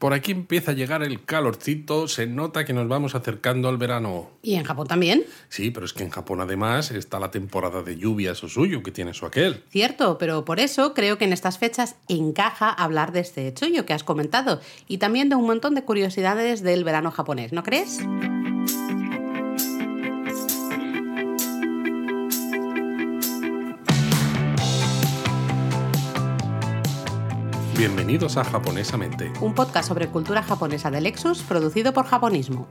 [0.00, 4.30] Por aquí empieza a llegar el calorcito, se nota que nos vamos acercando al verano.
[4.40, 5.24] ¿Y en Japón también?
[5.50, 8.92] Sí, pero es que en Japón además está la temporada de lluvias o suyo que
[8.92, 9.62] tiene su aquel.
[9.68, 13.92] Cierto, pero por eso creo que en estas fechas encaja hablar de este chollo que
[13.92, 18.00] has comentado y también de un montón de curiosidades del verano japonés, ¿no crees?
[27.80, 32.68] Bienvenidos a Japonesamente, un podcast sobre cultura japonesa de Lexus producido por Japonismo.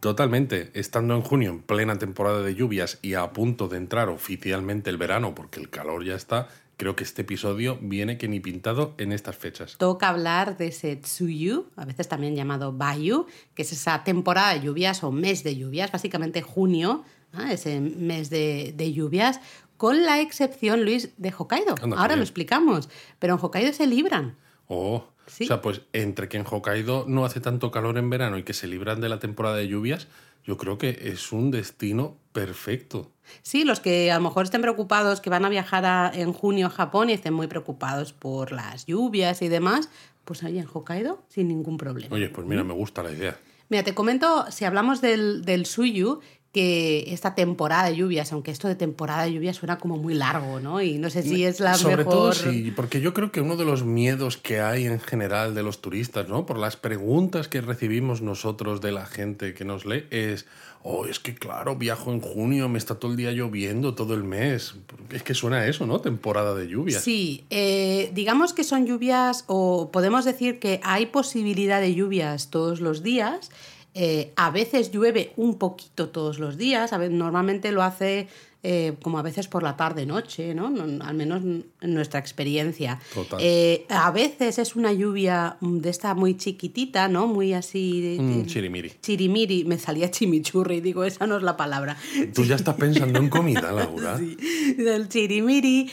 [0.00, 4.90] Totalmente, estando en junio en plena temporada de lluvias y a punto de entrar oficialmente
[4.90, 8.96] el verano porque el calor ya está, creo que este episodio viene que ni pintado
[8.98, 9.76] en estas fechas.
[9.78, 14.62] Toca hablar de ese Tsuyu, a veces también llamado Bayu, que es esa temporada de
[14.62, 17.04] lluvias o mes de lluvias, básicamente junio,
[17.50, 19.40] ese mes de, de lluvias,
[19.82, 21.74] con la excepción, Luis, de Hokkaido.
[21.96, 24.36] Ahora lo explicamos, pero en Hokkaido se libran.
[24.68, 28.44] Oh, o sea, pues entre que en Hokkaido no hace tanto calor en verano y
[28.44, 30.06] que se libran de la temporada de lluvias,
[30.44, 33.10] yo creo que es un destino perfecto.
[33.42, 36.70] Sí, los que a lo mejor estén preocupados, que van a viajar en junio a
[36.70, 39.88] Japón y estén muy preocupados por las lluvias y demás,
[40.24, 42.14] pues ahí en Hokkaido sin ningún problema.
[42.14, 43.36] Oye, pues mira, me gusta la idea.
[43.68, 46.20] Mira, te comento, si hablamos del, del suyu,
[46.52, 50.60] que esta temporada de lluvias, aunque esto de temporada de lluvias suena como muy largo,
[50.60, 50.82] ¿no?
[50.82, 52.12] Y no sé si es la Sobre mejor...
[52.12, 55.62] todo sí, porque yo creo que uno de los miedos que hay en general de
[55.62, 56.44] los turistas, ¿no?
[56.44, 60.44] Por las preguntas que recibimos nosotros de la gente que nos lee es,
[60.82, 64.22] oh, es que claro, viajo en junio, me está todo el día lloviendo todo el
[64.22, 64.74] mes.
[65.10, 66.02] Es que suena a eso, ¿no?
[66.02, 67.02] Temporada de lluvias.
[67.02, 72.82] Sí, eh, digamos que son lluvias o podemos decir que hay posibilidad de lluvias todos
[72.82, 73.50] los días,
[73.94, 78.26] eh, a veces llueve un poquito todos los días, a veces, normalmente lo hace
[78.62, 80.68] eh, como a veces por la tarde-noche, ¿no?
[80.68, 83.00] al menos en nuestra experiencia.
[83.38, 87.26] Eh, a veces es una lluvia de esta muy chiquitita, ¿no?
[87.26, 88.16] Muy así...
[88.18, 88.92] Mm, chirimiri.
[89.02, 91.96] Chirimiri, me salía chimichurri, digo, esa no es la palabra.
[92.34, 94.16] Tú ya estás pensando en comida, Laura.
[94.18, 94.36] sí,
[94.78, 95.90] del chirimiri.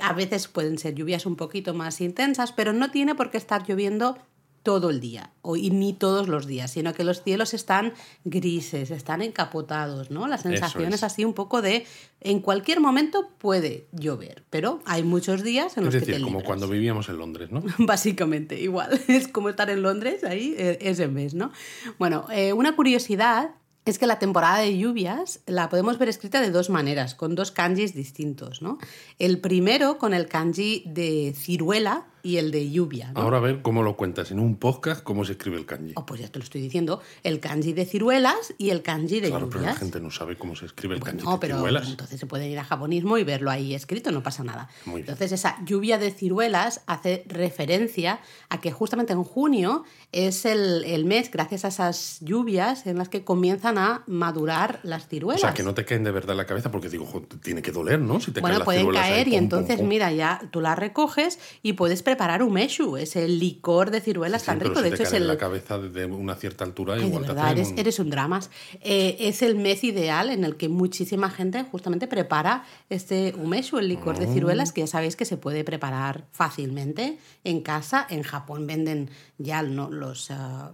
[0.00, 3.66] a veces pueden ser lluvias un poquito más intensas, pero no tiene por qué estar
[3.66, 4.16] lloviendo
[4.62, 8.90] todo el día, o, y ni todos los días, sino que los cielos están grises,
[8.90, 10.28] están encapotados, ¿no?
[10.28, 11.02] La sensación es.
[11.02, 11.84] así un poco de
[12.20, 16.42] en cualquier momento puede llover, pero hay muchos días en los decir, que te como
[16.44, 17.62] cuando vivíamos en Londres, ¿no?
[17.78, 19.00] Básicamente, igual.
[19.08, 21.50] Es como estar en Londres ahí e, ese mes, ¿no?
[21.98, 23.50] Bueno, eh, una curiosidad
[23.84, 27.50] es que la temporada de lluvias la podemos ver escrita de dos maneras, con dos
[27.50, 28.78] kanjis distintos, ¿no?
[29.18, 33.12] El primero con el kanji de ciruela, y el de lluvia.
[33.14, 35.92] Ahora a ver cómo lo cuentas en un podcast, cómo se escribe el kanji.
[35.96, 37.00] Oh, pues ya te lo estoy diciendo.
[37.22, 39.60] El kanji de ciruelas y el kanji de claro, lluvias.
[39.60, 41.88] pero la gente no sabe cómo se escribe el kanji no, de pero ciruelas.
[41.88, 44.68] entonces se puede ir a japonismo y verlo ahí escrito, no pasa nada.
[44.84, 45.10] Muy bien.
[45.10, 51.04] Entonces esa lluvia de ciruelas hace referencia a que justamente en junio es el, el,
[51.04, 55.42] mes, gracias a esas lluvias, en las que comienzan a madurar las ciruelas.
[55.42, 57.06] O sea, que no te caen de verdad en la cabeza porque digo,
[57.42, 58.20] tiene que doler, ¿no?
[58.20, 59.88] Si te bueno, caen pueden las caer ahí, y pum, entonces, pum, pum.
[59.88, 64.42] mira, ya tú las recoges y puedes preparar un meshu es el licor de ciruelas
[64.42, 64.80] Sí, tan pero rico.
[64.80, 65.28] si de te hecho, es cae en el.
[65.28, 67.98] la cabeza de una cierta altura, Ay, de igual te verdad, hacen eres, un- eres
[67.98, 68.50] un dramas.
[68.80, 73.88] Eh, es el mes ideal en el que muchísima gente justamente prepara este umeshu, el
[73.88, 74.32] licor de Oh.
[74.32, 78.06] ciruelas, que ya sabéis que se puede preparar fácilmente en casa.
[78.10, 80.72] En Japón venden ya no los, ah,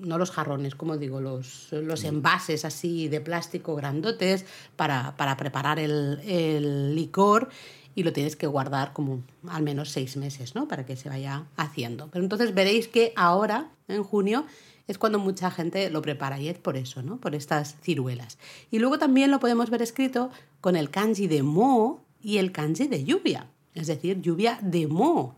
[0.00, 2.06] no los jarrones, como digo, los, los Mm.
[2.06, 4.44] envases así de plástico grandotes
[4.76, 7.48] para, para preparar el, el licor
[7.96, 10.68] y lo tienes que guardar como al menos seis meses, ¿no?
[10.68, 12.08] Para que se vaya haciendo.
[12.12, 14.44] Pero entonces veréis que ahora, en junio,
[14.86, 17.16] es cuando mucha gente lo prepara y es por eso, ¿no?
[17.16, 18.36] Por estas ciruelas.
[18.70, 20.30] Y luego también lo podemos ver escrito
[20.60, 25.34] con el kanji de mo y el kanji de lluvia, es decir, lluvia de mo.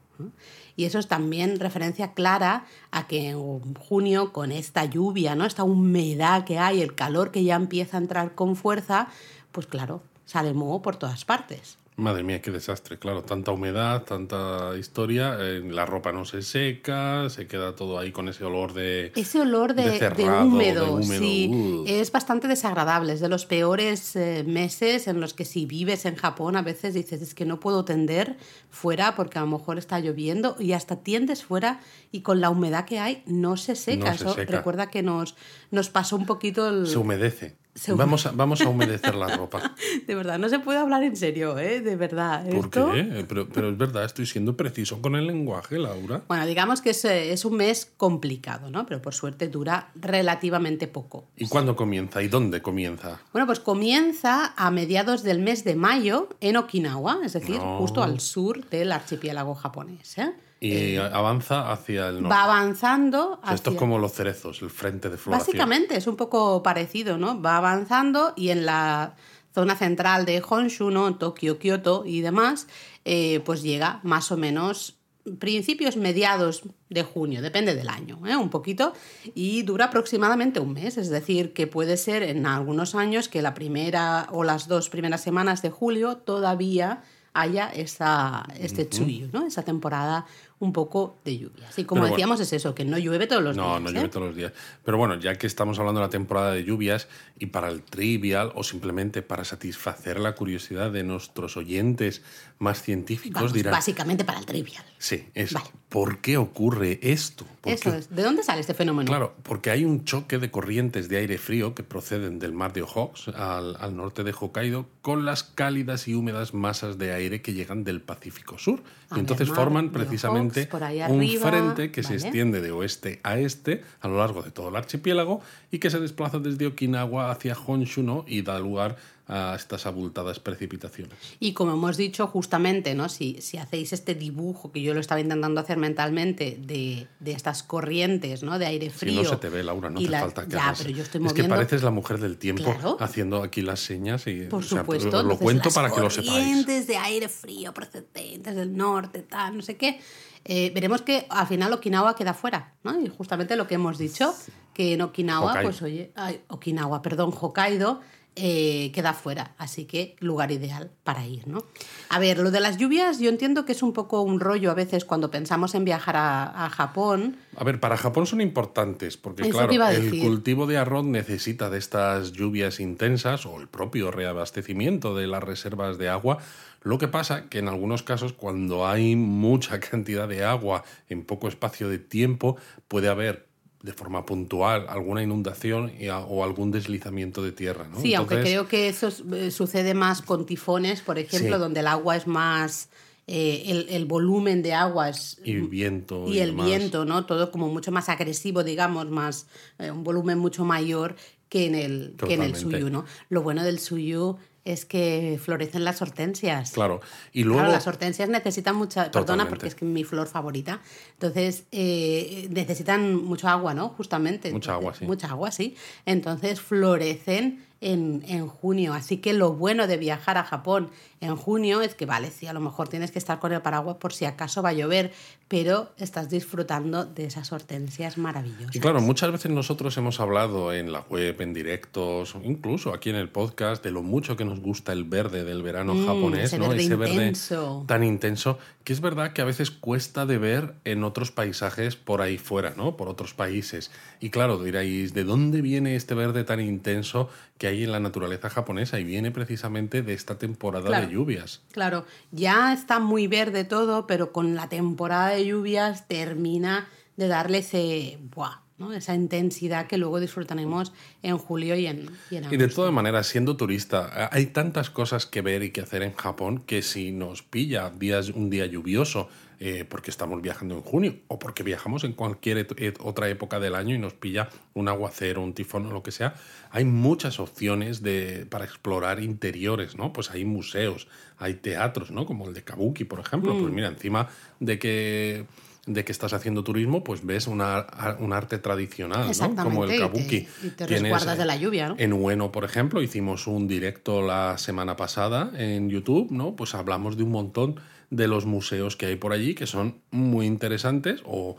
[0.75, 5.45] Y eso es también referencia clara a que en junio, con esta lluvia, ¿no?
[5.45, 9.07] esta humedad que hay, el calor que ya empieza a entrar con fuerza,
[9.53, 11.79] pues claro, sale moho por todas partes.
[11.99, 12.97] Madre mía, qué desastre.
[12.97, 18.13] Claro, tanta humedad, tanta historia, eh, la ropa no se seca, se queda todo ahí
[18.13, 19.11] con ese olor de...
[19.17, 21.85] Ese olor de, de húmedo, de húmedo, sí, uh.
[21.89, 23.15] es bastante desagradable.
[23.15, 26.95] Es de los peores eh, meses en los que si vives en Japón a veces
[26.95, 28.37] dices es que no puedo tender
[28.71, 31.81] fuera porque a lo mejor está lloviendo y hasta tiendes fuera
[32.13, 34.13] y con la humedad que hay no se seca.
[34.13, 34.57] No se Eso seca.
[34.57, 35.35] recuerda que nos,
[35.73, 36.87] nos pasó un poquito el...
[36.87, 37.57] Se humedece.
[37.79, 39.75] Se vamos, a, vamos a humedecer la ropa.
[40.07, 41.81] De verdad, no se puede hablar en serio, ¿eh?
[41.81, 42.45] De verdad.
[42.47, 43.25] ¿Por Esto- qué?
[43.29, 46.23] Pero, pero es verdad, estoy siendo preciso con el lenguaje, Laura.
[46.27, 48.85] Bueno, digamos que es, eh, es un mes complicado, ¿no?
[48.87, 51.27] Pero por suerte dura relativamente poco.
[51.37, 52.23] ¿Y cuándo comienza?
[52.23, 53.21] ¿Y dónde comienza?
[53.33, 57.79] Bueno, pues comienza a mediados del mes de mayo en Okinawa, es decir, No.
[57.79, 60.19] justo al sur del archipiélago japonés.
[60.19, 60.33] ¿eh?
[60.61, 62.29] Y avanza hacia el norte.
[62.37, 63.39] Va avanzando.
[63.43, 65.47] O sea, Esto es hacia- como los cerezos, el frente de floración.
[65.47, 67.41] Básicamente es un poco parecido, ¿no?
[67.41, 69.15] Va avanzando y en la
[69.55, 71.17] zona central de Honshu, ¿no?
[71.17, 72.67] Tokio, Kioto y demás,
[73.05, 74.97] eh, pues llega más o menos
[75.39, 78.35] principios mediados de junio, depende del año, ¿eh?
[78.37, 78.95] un poquito,
[79.35, 83.53] y dura aproximadamente un mes, es decir, que puede ser en algunos años que la
[83.53, 87.03] primera o las dos primeras semanas de julio todavía
[87.35, 89.47] haya esa, este tsuyu, ¿no?
[89.47, 90.25] esa temporada
[90.61, 91.79] un poco de lluvias.
[91.79, 92.17] Y como Pero bueno.
[92.17, 93.83] decíamos, es eso, que no llueve todos los No, días.
[93.83, 93.93] no ¿eh?
[93.93, 94.53] llueve todos los días.
[94.85, 97.07] Pero bueno, ya que estamos hablando de la temporada de lluvias
[97.39, 102.23] y para el trivial o simplemente para satisfacer la curiosidad de nuestros oyentes
[102.59, 104.83] más científicos, Vamos, dirán, básicamente para el trivial.
[104.99, 105.67] sí, es Vale.
[105.89, 107.47] ¿por qué ocurre esto?
[107.61, 107.99] ¿Por Eso qué?
[107.99, 108.11] es.
[108.15, 109.07] ¿De dónde sale este fenómeno?
[109.09, 112.83] Claro, porque hay un choque de corrientes de aire frío que proceden del mar de
[112.83, 117.55] Okhotsk al, al norte de Hokkaido con las cálidas y húmedas masas de aire que
[117.55, 118.83] llegan del Pacífico Sur.
[119.17, 120.69] Y entonces mar forman precisamente
[121.09, 124.69] un arriba, frente que se extiende de oeste a este a lo largo de todo
[124.69, 125.41] el archipiélago
[125.71, 128.27] y que se desplaza desde Okinawa hacia Honshu ¿no?
[128.29, 128.99] y da lugar a
[129.29, 131.15] estas abultadas precipitaciones.
[131.39, 133.09] Y como hemos dicho, justamente, ¿no?
[133.09, 137.63] Si, si hacéis este dibujo que yo lo estaba intentando hacer mentalmente de, de estas
[137.63, 138.59] corrientes, ¿no?
[138.59, 139.23] De aire Si frío.
[139.23, 140.79] no se te ve, Laura, no te las- falta que Ya, hagas.
[140.79, 141.55] pero yo estoy Es que moviendo.
[141.57, 142.97] pareces la mujer del tiempo Claro.
[143.01, 145.11] haciendo aquí las señas y Por o sea, supuesto.
[145.11, 146.31] lo entonces cuento para que lo sepáis.
[146.31, 150.01] corrientes de aire frío procedentes del norte, tal, no sé qué.
[150.45, 152.99] Eh, veremos que al final Okinawa queda fuera, ¿no?
[152.99, 154.33] Y justamente lo que hemos dicho,
[154.73, 155.69] que en Okinawa, Hokkaido.
[155.71, 158.01] pues oye, ay, Okinawa, perdón, Hokkaido,
[158.39, 159.55] eh, queda fuera.
[159.59, 161.65] Así que lugar ideal para ir, ¿no?
[162.09, 164.75] A ver, lo de las lluvias, yo entiendo que es un poco un rollo a
[164.75, 167.37] veces cuando pensamos en viajar a, a Japón.
[167.57, 171.79] A ver, para Japón son importantes, porque Eso claro, el cultivo de arroz necesita de
[171.79, 176.39] estas lluvias intensas o el propio reabastecimiento de las reservas de agua.
[176.83, 181.49] Lo que pasa que en algunos casos, cuando hay mucha cantidad de agua en poco
[181.49, 182.57] espacio de tiempo,
[182.87, 183.48] puede haber
[183.83, 187.87] de forma puntual alguna inundación y a- o algún deslizamiento de tierra.
[187.89, 188.01] ¿no?
[188.01, 191.61] Sí, aunque creo que eso eh, sucede más con tifones, por ejemplo, Sí.
[191.61, 192.89] donde el agua es más.
[193.31, 195.39] eh, el, el volumen de agua es.
[195.45, 196.25] Y viento.
[196.29, 196.65] y el demás.
[196.67, 197.27] viento, ¿no?
[197.27, 199.47] Todo como mucho más agresivo, digamos, más.
[199.79, 201.15] eh, un volumen mucho mayor
[201.51, 203.05] que en el, que en el suyu, ¿no?
[203.29, 204.39] Lo bueno del suyu
[204.73, 206.73] es que florecen las hortensias.
[206.73, 207.01] Claro.
[207.33, 207.61] Y luego.
[207.61, 209.05] Claro, las hortensias necesitan mucha.
[209.05, 209.51] Perdona, Totalmente.
[209.51, 210.81] porque es que mi flor favorita.
[211.15, 213.89] Entonces, eh, necesitan mucho agua, ¿no?
[213.91, 214.53] Justamente.
[214.53, 215.05] Mucha agua, sí.
[215.07, 215.77] Mucha agua, sí.
[216.07, 218.93] Entonces, florecen en, en junio.
[218.95, 220.91] Así que lo bueno de viajar a Japón
[221.21, 223.97] en junio es que, vale, sí, a lo mejor tienes que estar con el paraguas
[223.97, 225.13] por si acaso va a llover,
[225.49, 228.75] pero estás disfrutando de esas hortensias maravillosas.
[228.77, 233.17] Y claro, muchas veces nosotros hemos hablado en la web, en directos, incluso aquí en
[233.17, 236.59] el podcast, de lo mucho que nos gusta el verde del verano Mm, japonés, ese
[236.59, 236.69] ¿no?
[236.69, 237.85] verde ese verde intenso.
[237.89, 242.23] tan intenso, que es verdad que a veces cuesta de ver en otros paisajes por
[242.23, 242.97] ahí fuera, ¿no?
[242.97, 243.91] Por otros países.
[244.19, 248.49] Y claro, diréis, ¿de dónde viene este verde tan intenso que hay en la naturaleza
[248.49, 248.99] japonesa?
[248.99, 251.07] Y viene precisamente de esta temporada Claro.
[251.07, 251.61] de lluvias.
[251.73, 256.89] Claro, ya está muy verde todo, pero con la temporada de lluvias termina
[257.19, 258.93] de darle ese, buah, ¿no?
[258.93, 263.27] esa intensidad que luego disfrutaremos en julio y en, y en Y de todas maneras,
[263.27, 267.43] siendo turista, hay tantas cosas que ver y que hacer en Japón que si nos
[267.43, 269.29] pilla días, un día lluvioso,
[269.61, 273.59] eh, porque estamos viajando en junio, o porque viajamos en cualquier et- et- otra época
[273.59, 276.37] del año y nos pilla un aguacero, un tifón o lo que sea,
[276.71, 280.13] hay muchas opciones de, para explorar interiores, ¿no?
[280.13, 281.09] Pues hay museos,
[281.39, 282.25] hay teatros, ¿no?
[282.25, 283.53] Como el de Kabuki, por ejemplo.
[283.53, 283.61] Mm.
[283.63, 284.29] Pues mira, encima
[284.61, 285.45] de que
[285.89, 287.87] de que estás haciendo turismo, pues ves una,
[288.21, 289.55] un arte tradicional, ¿no?
[289.63, 290.37] Como el Exactamente, y te- kabuki.
[290.63, 291.95] y te Tienes, resguardas de la lluvia, ¿no?
[291.99, 296.55] En Ueno, por ejemplo, hicimos un directo la semana pasada en YouTube, ¿no?
[296.57, 297.77] Pues hablamos de un montón
[298.11, 301.57] de los museos que hay por allí que son muy interesantes o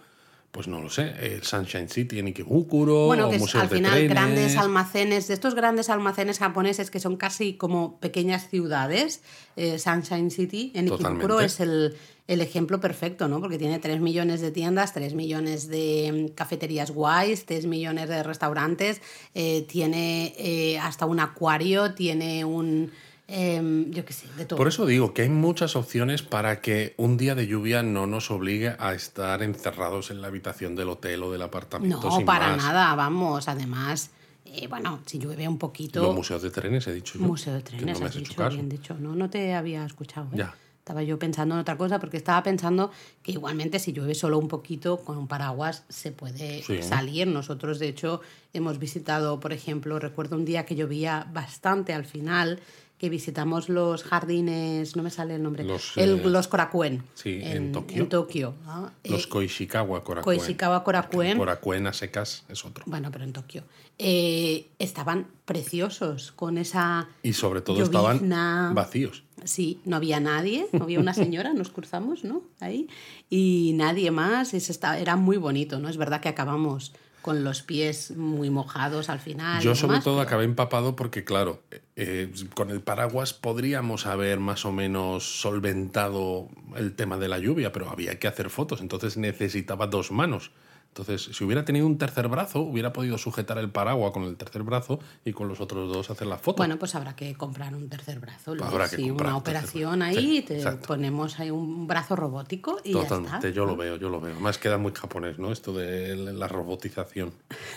[0.52, 3.70] pues no lo sé, el Sunshine City en Ikebukuro, Bueno, o que es museos al
[3.70, 4.10] de final trenes.
[4.10, 9.22] grandes almacenes, de estos grandes almacenes japoneses que son casi como pequeñas ciudades,
[9.56, 11.96] eh, Sunshine City en Ikebukuro es el,
[12.28, 13.40] el ejemplo perfecto, ¿no?
[13.42, 18.24] Porque tiene 3 millones de tiendas, 3 millones de mm, cafeterías guays, 3 millones de
[18.24, 19.02] restaurantes,
[19.36, 22.92] eh, tiene eh, hasta un acuario, tiene un...
[23.30, 24.58] em, yo qué sé, de todo.
[24.58, 28.32] Por eso digo que hay muchas opciones para que un día de lluvia no nos
[28.32, 32.02] obligue a estar encerrados en la habitación del hotel o del apartamento.
[32.02, 32.58] no, sin para más.
[32.58, 34.12] nada, vamos, además,
[34.46, 36.02] eh, bueno, si llueve un poquito...
[36.02, 37.26] Los museos de trenes, he dicho yo.
[37.26, 38.96] Museo de trenes, no me has dicho, bien dicho.
[39.00, 40.28] No, no te había escuchado.
[40.34, 40.38] ¿eh?
[40.38, 40.56] Ya.
[40.90, 42.90] Estaba yo pensando en otra cosa porque estaba pensando
[43.22, 46.82] que igualmente si llueve solo un poquito con un paraguas se puede Sí.
[46.82, 47.28] salir.
[47.28, 48.22] Nosotros de hecho
[48.54, 52.60] hemos visitado, por ejemplo, recuerdo un día que llovía bastante al final
[52.98, 57.04] que visitamos los jardines, no me sale el nombre, Los, el- eh, los Korakuen.
[57.14, 58.02] sí, en Tokio.
[58.04, 58.92] En Tokio, ¿no?
[59.06, 60.24] Los Eh, Koishikawa Korakuen.
[60.38, 61.38] Koishikawa Korakuen.
[61.38, 62.84] Korakuen a secas es otro.
[62.88, 63.64] bueno, pero en Tokio.
[64.00, 68.14] Eh, estaban preciosos con esa Y sobre todo llovizna.
[68.16, 69.24] estaban vacíos.
[69.46, 72.42] Sí, no había nadie, no había una señora, nos cruzamos, ¿no?
[72.60, 72.88] Ahí.
[73.30, 75.90] Y nadie más, es esta- era muy bonito, ¿no?
[75.90, 79.62] Es verdad que acabamos con los pies muy mojados al final.
[79.62, 81.62] Yo sobre demás, todo pero- acabé empapado porque, claro,
[81.98, 87.72] eh, con el paraguas podríamos haber más o menos solventado el tema de la lluvia,
[87.74, 90.52] pero había que hacer fotos, entonces necesitaba dos manos.
[90.90, 94.64] Entonces, si hubiera tenido un tercer brazo, hubiera podido sujetar el paraguas con el tercer
[94.64, 96.58] brazo y con los otros dos hacer la foto.
[96.58, 98.56] Bueno, pues habrá que comprar un tercer brazo.
[98.62, 100.88] Habrá que sí, comprar una un operación ahí, Sí, te exacto.
[100.88, 103.50] ponemos ahí un brazo robótico y ya Totalmente, está.
[103.52, 104.38] yo lo veo, yo lo veo.
[104.40, 105.52] Más queda muy japonés, ¿no?
[105.52, 107.32] Esto de la robotización.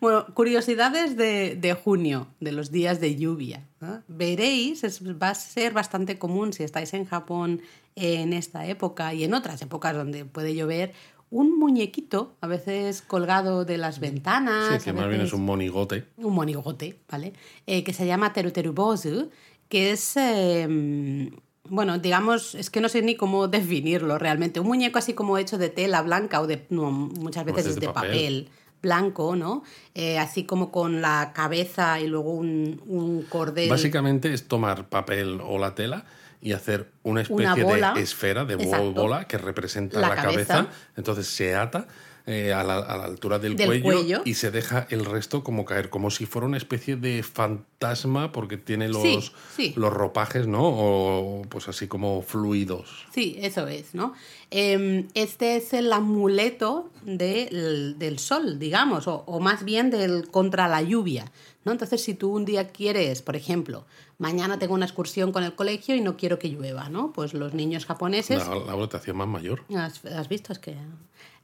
[0.00, 3.66] Bueno, curiosidades de, de junio, de los días de lluvia.
[4.08, 7.60] Veréis, es- va a ser bastante común si estáis en Japón
[7.96, 10.94] en esta época y en otras épocas donde puede llover,
[11.34, 14.78] un muñequito, a veces colgado de las ventanas.
[14.78, 16.04] Sí, que más bien es un monigote.
[16.16, 17.32] un monigote, ¿vale?
[17.66, 19.30] Eh, que se llama Teruterubosu,
[19.68, 21.28] que es, eh,
[21.68, 24.60] bueno, digamos, es que no sé ni cómo definirlo realmente.
[24.60, 27.88] Un muñeco así como hecho de tela blanca o de, no, muchas veces es de
[27.88, 28.48] papel.
[28.80, 29.64] blanco, ¿no?
[29.94, 33.70] Eh, así como con la cabeza y luego un, un cordel.
[33.70, 36.04] Básicamente es tomar papel o la tela
[36.44, 38.92] y hacer una especie Una de esfera, de Exacto.
[38.92, 40.54] bola que representa La la, cabeza.
[40.54, 40.68] cabeza.
[40.96, 41.88] Entonces se ata
[42.26, 44.22] eh, a, la, a la altura del, Del cuello, cuello.
[44.26, 48.56] y se deja el resto como caer, como si fuera una especie de fantasma porque
[48.58, 49.18] tiene los, Sí,
[49.56, 49.72] sí.
[49.76, 50.60] los ropajes, ¿no?
[50.64, 53.06] O pues así como fluidos.
[53.14, 54.12] Sí, eso es, ¿no?
[54.50, 60.68] Eh, este es el amuleto del, del sol, digamos, o, o más bien del contra
[60.68, 61.30] la lluvia,
[61.64, 61.72] ¿no?
[61.72, 63.84] Entonces, si tú un día quieres, por ejemplo,
[64.18, 67.12] mañana tengo una excursión con el colegio y no quiero que llueva, ¿no?
[67.12, 68.46] Pues los niños japoneses...
[68.46, 69.64] La, la votación más mayor.
[69.76, 70.52] ¿Has, has visto?
[70.52, 70.76] Es que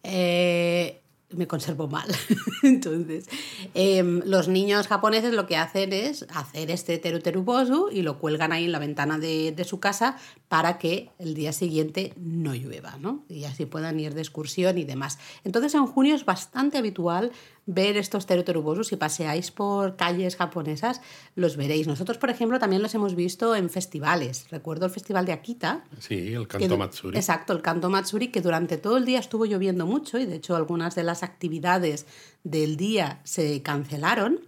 [0.03, 1.01] eh,
[1.33, 2.09] me conservo mal.
[2.63, 3.29] Entonces,
[3.75, 8.65] em, los niños japoneses lo que hacen es hacer este teruterubosu y lo cuelgan ahí
[8.65, 10.17] en la ventana de, de su casa
[10.49, 13.25] para que el día siguiente no llueva, ¿no?
[13.29, 15.19] Y así puedan ir de excursión y demás.
[15.45, 17.31] Entonces, en junio es bastante habitual
[17.73, 18.89] ver estos teruterubosus.
[18.89, 21.01] Si paseáis por calles japonesas,
[21.37, 21.87] los veréis.
[21.87, 24.47] Nosotros, por ejemplo, también los hemos visto en festivales.
[24.51, 27.17] Recuerdo el festival de Akita, Sí, el que du- Matsuri.
[27.17, 30.57] Exacto, el canto Matsuri, que durante todo el día estuvo lloviendo mucho y de hecho
[30.57, 32.07] algunas de las actividades
[32.45, 34.41] del día se cancelaron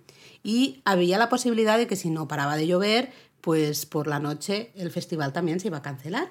[0.43, 4.73] y había la posibilidad de que si no paraba de llover, pues por la noche
[4.75, 6.29] el festival también se iba a cancelar.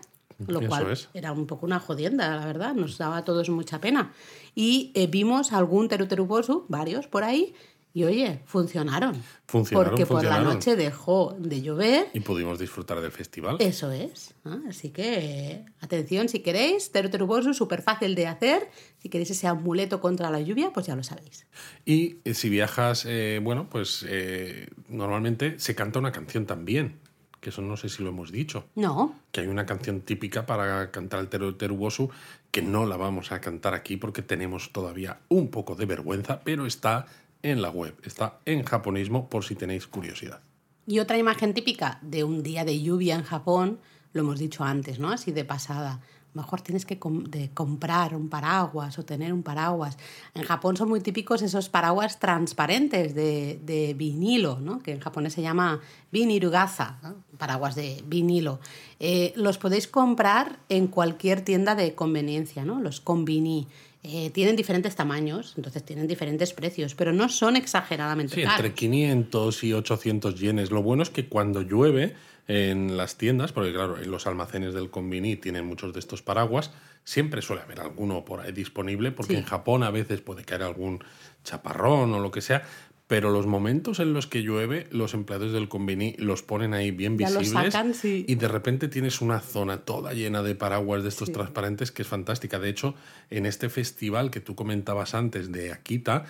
[0.48, 1.07] Lo Eso cual es.
[1.13, 4.12] era un poco una jodienda, la verdad, nos daba a todos mucha pena.
[4.55, 7.53] Y eh, vimos algún teruterubosu, varios por ahí,
[7.93, 9.22] y oye, funcionaron.
[9.48, 13.58] Funcionaron, porque por la noche dejó de llover Y pudimos disfrutar del festival.
[13.60, 14.34] eso es.
[14.46, 14.62] ¿no?
[14.70, 18.70] Así que, atención, si queréis, Teruterubosu, súper fácil de hacer.
[19.00, 21.46] Si queréis ese amuleto contra la lluvia, pues ya lo sabéis.
[21.86, 26.96] Y eh, si viajas, eh, bueno, pues eh, normalmente se canta una canción también,
[27.41, 30.91] que eso no sé si lo hemos dicho, No, que hay una canción típica para
[30.91, 32.10] cantar el teru terubosu
[32.51, 36.65] que no la vamos a cantar aquí porque tenemos todavía un poco de vergüenza, pero
[36.65, 37.08] está
[37.43, 40.41] en la web, está en japonismo por si tenéis curiosidad.
[40.86, 43.79] Y otra imagen típica de un día de lluvia en Japón,
[44.13, 45.10] lo hemos dicho antes, ¿no?
[45.10, 46.01] Así de pasada.
[46.33, 49.97] Mejor tienes que com- de comprar un paraguas o tener un paraguas.
[50.33, 54.79] En Japón son muy típicos esos paraguas transparentes de, de vinilo, ¿no?
[54.79, 57.15] que en japonés se llama vinirugasa, ¿no?
[57.38, 58.59] paraguas de vinilo.
[59.00, 62.79] Eh, los podéis comprar en cualquier tienda de conveniencia, ¿no?
[62.79, 63.67] los konbini.
[64.03, 68.57] Eh, tienen diferentes tamaños, entonces tienen diferentes precios, pero no son exageradamente Sí, caros.
[68.59, 70.71] entre 500 y 800 yenes.
[70.71, 72.15] Lo bueno es que cuando llueve
[72.48, 76.71] en las tiendas, porque claro, en los almacenes del Convini tienen muchos de estos paraguas,
[77.03, 79.39] siempre suele haber alguno por ahí disponible, porque Sí.
[79.39, 81.03] en Japón a veces puede caer algún
[81.43, 82.63] chaparrón o lo que sea,
[83.07, 87.17] pero los momentos en los que llueve, los empleados del Convini los ponen ahí bien
[87.17, 88.24] Ya los visibles sacan, sí.
[88.27, 92.07] y de repente tienes una zona toda llena de paraguas de estos transparentes que es
[92.07, 92.57] fantástica.
[92.60, 92.95] De hecho,
[93.29, 96.24] en este festival que tú comentabas antes de Akita,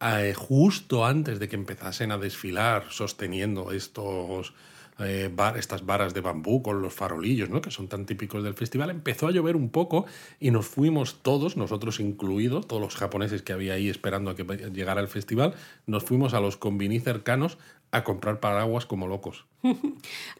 [0.00, 4.52] eh, justo antes de que empezasen a desfilar sosteniendo estos
[4.98, 7.60] eh, estas varas de bambú con los farolillos, ¿no?
[7.60, 10.06] que son tan típicos del festival, empezó a llover un poco
[10.40, 14.44] y nos fuimos todos, nosotros incluidos, todos los japoneses que había ahí esperando a que
[14.44, 15.54] llegara el festival,
[15.86, 17.58] nos fuimos a los convini cercanos
[17.90, 19.46] a comprar paraguas como locos.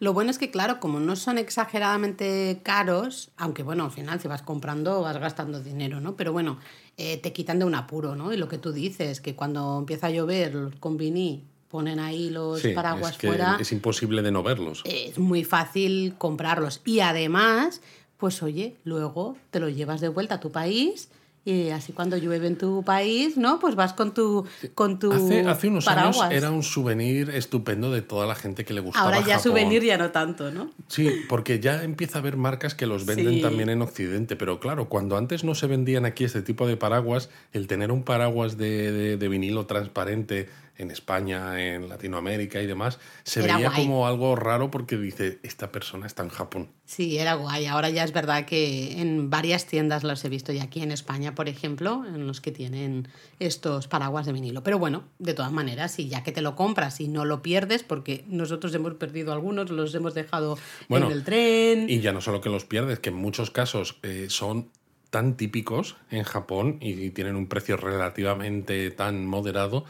[0.00, 4.28] Lo bueno es que, claro, como no son exageradamente caros, aunque bueno, al final si
[4.28, 6.16] vas comprando vas gastando dinero, ¿no?
[6.16, 6.58] Pero bueno,
[6.96, 8.32] eh, te quitan de un apuro, ¿no?
[8.32, 12.60] Y lo que tú dices, que cuando empieza a llover, los convini ponen ahí los
[12.60, 14.82] Sí, paraguas es que fuera, es imposible de no verlos.
[14.84, 16.80] es muy fácil comprarlos.
[16.84, 17.80] Y además,
[18.16, 21.08] pues oye, luego te lo llevas de vuelta a tu país
[21.44, 23.58] y así cuando llueve en tu país, ¿no?
[23.58, 24.44] Pues vas con tu,
[24.74, 26.20] con tu Hace, hace unos paraguas.
[26.20, 29.42] años era un souvenir estupendo de toda la gente que le gustaba Ahora ya Japón.
[29.52, 30.68] souvenir ya no tanto, ¿no?
[30.88, 33.40] Sí, porque ya empieza a haber marcas que los venden Sí.
[33.40, 37.30] también en Occidente, pero claro, cuando antes no se vendían aquí este tipo de paraguas,
[37.54, 42.98] el tener un paraguas de, de- de vinilo transparente en España, en Latinoamérica y demás,
[43.24, 43.82] se Era veía guay.
[43.84, 46.68] como algo raro porque dice, esta persona está en Japón.
[46.84, 47.66] Sí, era guay.
[47.66, 51.34] Ahora ya es verdad que en varias tiendas los he visto y aquí en España,
[51.34, 53.08] por ejemplo, en los que tienen
[53.40, 54.62] estos paraguas de vinilo.
[54.62, 57.82] Pero bueno, de todas maneras, si ya que te lo compras y no lo pierdes,
[57.82, 60.56] porque nosotros hemos perdido algunos, los hemos dejado
[60.88, 61.90] Bueno, en el tren.
[61.90, 64.70] Y ya no solo que los pierdes, que en muchos casos eh, son
[65.10, 69.84] tan típicos en Japón y tienen un precio relativamente tan moderado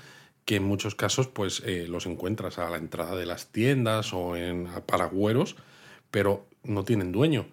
[0.49, 4.35] que en muchos casos pues eh, los encuentras a la entrada de las tiendas o
[4.35, 5.57] en paragüeros,
[6.11, 7.45] pero no tienen dueño.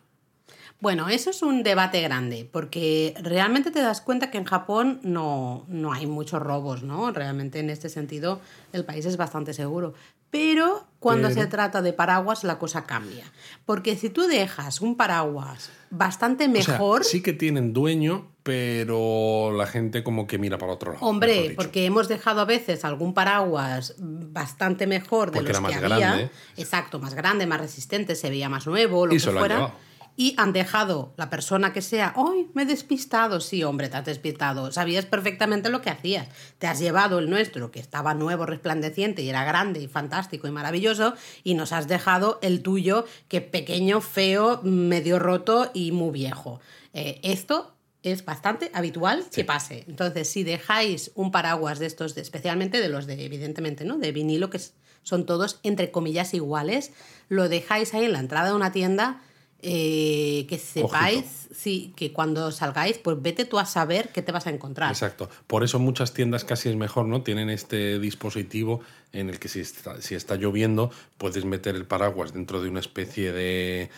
[0.79, 5.65] Bueno, eso es un debate grande, porque realmente te das cuenta que en Japón no,
[5.67, 7.11] no hay muchos robos, ¿no?
[7.11, 8.39] Realmente en este sentido
[8.71, 9.93] el país es bastante seguro.
[10.37, 13.23] Pero cuando Pero- se trata de paraguas la cosa cambia.
[13.65, 19.51] Porque si tú dejas un paraguas bastante O sea, mejor, sí que tienen dueño, pero
[19.55, 21.05] la gente como que mira para otro lado.
[21.05, 25.75] hombre, porque hemos dejado a veces algún paraguas bastante mejor de Porque los era que
[25.81, 26.07] más había.
[26.07, 26.31] grande.
[26.57, 29.73] Exacto, más grande, más resistente, se veía más nuevo, lo Y que lo fuera.
[30.17, 33.41] Y han dejado la persona que sea, ¡ay, me he despistado!
[33.41, 34.71] Sí, hombre, te has despistado.
[34.71, 36.29] Sabías perfectamente lo que hacías.
[36.57, 40.51] Te has llevado el nuestro, que estaba nuevo, resplandeciente y era grande y fantástico y
[40.51, 46.61] maravilloso, y nos has dejado el tuyo, que pequeño, feo, medio roto y muy viejo.
[46.93, 49.83] Eh, esto es bastante habitual que pase.
[49.87, 53.97] Entonces, si dejáis un paraguas de estos, de- especialmente de los de, evidentemente, ¿no?
[53.97, 54.61] De vinilo, que
[55.03, 56.91] son todos, entre comillas, iguales,
[57.29, 59.21] lo dejáis ahí en la entrada de una tienda,
[59.67, 64.45] eh, que sepáis, sí, que cuando salgáis, pues vete tú a saber qué te vas
[64.47, 64.91] a encontrar.
[64.91, 65.27] Exacto.
[65.47, 67.23] Por eso muchas tiendas casi es mejor, ¿no?
[67.23, 68.81] Tienen este dispositivo
[69.11, 72.79] en el que si está, si está lloviendo puedes meter el paraguas dentro de una
[72.79, 73.89] especie de,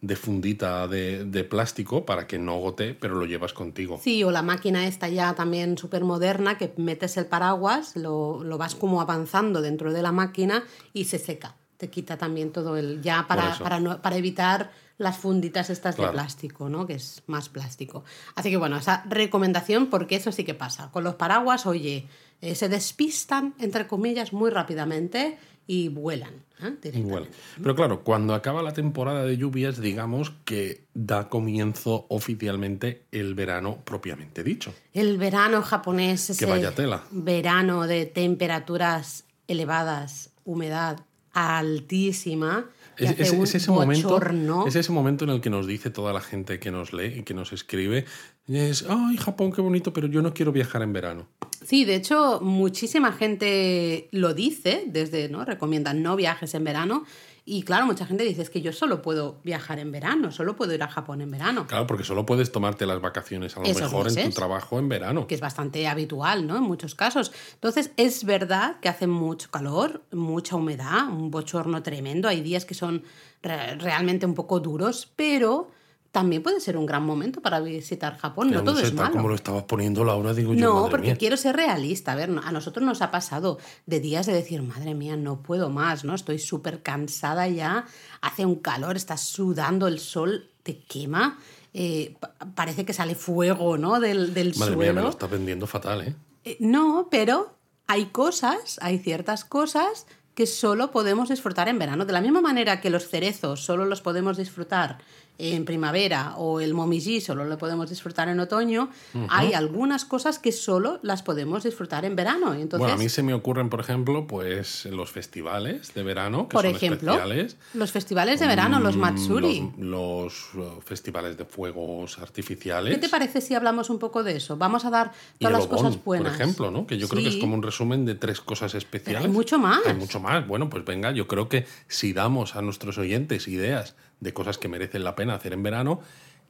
[0.00, 4.00] de fundita de, de plástico para que no gotee, pero lo llevas contigo.
[4.02, 8.58] Sí, o la máquina esta ya también súper moderna, que metes el paraguas, lo, lo
[8.58, 11.54] vas como avanzando dentro de la máquina y se seca.
[11.76, 13.02] Te quita también todo el...
[13.02, 14.70] ya para, para, no- para evitar
[15.02, 16.12] las funditas estas Claro.
[16.12, 16.86] de plástico, ¿no?
[16.86, 18.04] Que es más plástico.
[18.34, 20.90] Así que bueno, esa recomendación, porque eso sí que pasa.
[20.90, 22.06] Con los paraguas, oye,
[22.40, 26.34] eh, se despistan, entre comillas, muy rápidamente y vuelan.
[26.60, 26.74] ¿eh?
[26.82, 27.30] Directamente.
[27.60, 33.78] Pero claro, cuando acaba la temporada de lluvias, digamos que da comienzo oficialmente el verano
[33.84, 34.74] propiamente dicho.
[34.92, 37.04] El verano japonés, ese vaya tela.
[37.12, 41.00] verano de temperaturas elevadas, humedad
[41.32, 43.10] altísima, que Es,
[43.54, 44.20] ese momento,
[44.66, 47.22] es ese momento en el que nos dice toda la gente que nos lee y
[47.22, 48.04] que nos escribe,
[48.48, 51.28] es, ay, Japón, qué bonito, pero yo no quiero viajar en verano.
[51.64, 55.44] Sí, de hecho, muchísima gente lo dice, desde, ¿no?
[55.44, 57.04] Recomiendan no viajes en verano.
[57.44, 60.72] Y claro, mucha gente dice, es que yo solo puedo viajar en verano, solo puedo
[60.74, 61.66] ir a Japón en verano.
[61.66, 64.88] Claro, porque solo puedes tomarte las vacaciones a lo Esos mejor en tu trabajo en
[64.88, 65.26] verano.
[65.26, 66.56] que es bastante habitual, ¿no?
[66.56, 67.32] En muchos casos.
[67.54, 72.28] Entonces, es verdad que hace mucho calor, mucha humedad, un bochorno tremendo.
[72.28, 73.02] Hay días que son
[73.42, 75.68] re- realmente un poco duros, pero
[76.12, 78.50] también puede ser un gran momento para visitar Japón.
[78.50, 79.10] No todo sé, es malo.
[79.12, 81.16] como lo estabas poniendo Laura, digo yo, No, madre porque mía.
[81.16, 82.12] quiero ser realista.
[82.12, 85.42] A ver, no- a nosotros nos ha pasado de días de decir, madre mía, no
[85.42, 86.14] puedo más, ¿no?
[86.14, 87.86] Estoy súper cansada ya,
[88.20, 91.38] hace un calor, estás sudando, el sol te quema,
[91.74, 93.98] eh, pa- parece que sale fuego, ¿no?
[93.98, 94.94] Del, del Madre mía, suelo.
[94.94, 96.14] me lo estás vendiendo fatal, ¿eh?
[96.44, 97.54] Eh, No, pero
[97.86, 102.04] hay cosas, hay ciertas cosas que solo podemos disfrutar en verano.
[102.06, 104.98] De la misma manera que los cerezos solo los podemos disfrutar
[105.38, 108.90] en primavera o el momiji solo lo podemos disfrutar en otoño,
[109.28, 112.54] hay algunas cosas que solo las podemos disfrutar en verano.
[112.54, 116.54] Entonces, bueno, a mí se me ocurren, por ejemplo, pues los festivales de verano, que
[116.54, 117.56] por son ejemplo, especiales.
[117.74, 119.72] los festivales de verano, los Mm, Matsuri.
[119.78, 122.94] Los, los, uh, festivales de fuegos artificiales.
[122.94, 124.56] ¿Qué te parece si hablamos un poco de eso?
[124.56, 126.32] Vamos a dar todas las cosas buenas.
[126.32, 126.86] por ejemplo, ¿no?
[126.86, 129.22] Que yo creo que es como un resumen de tres cosas especiales.
[129.24, 129.80] hay mucho más.
[129.86, 130.46] Hay mucho más.
[130.46, 134.68] Bueno, pues venga, yo creo que si damos a nuestros oyentes ideas de cosas que
[134.68, 136.00] merecen la pena hacer en verano,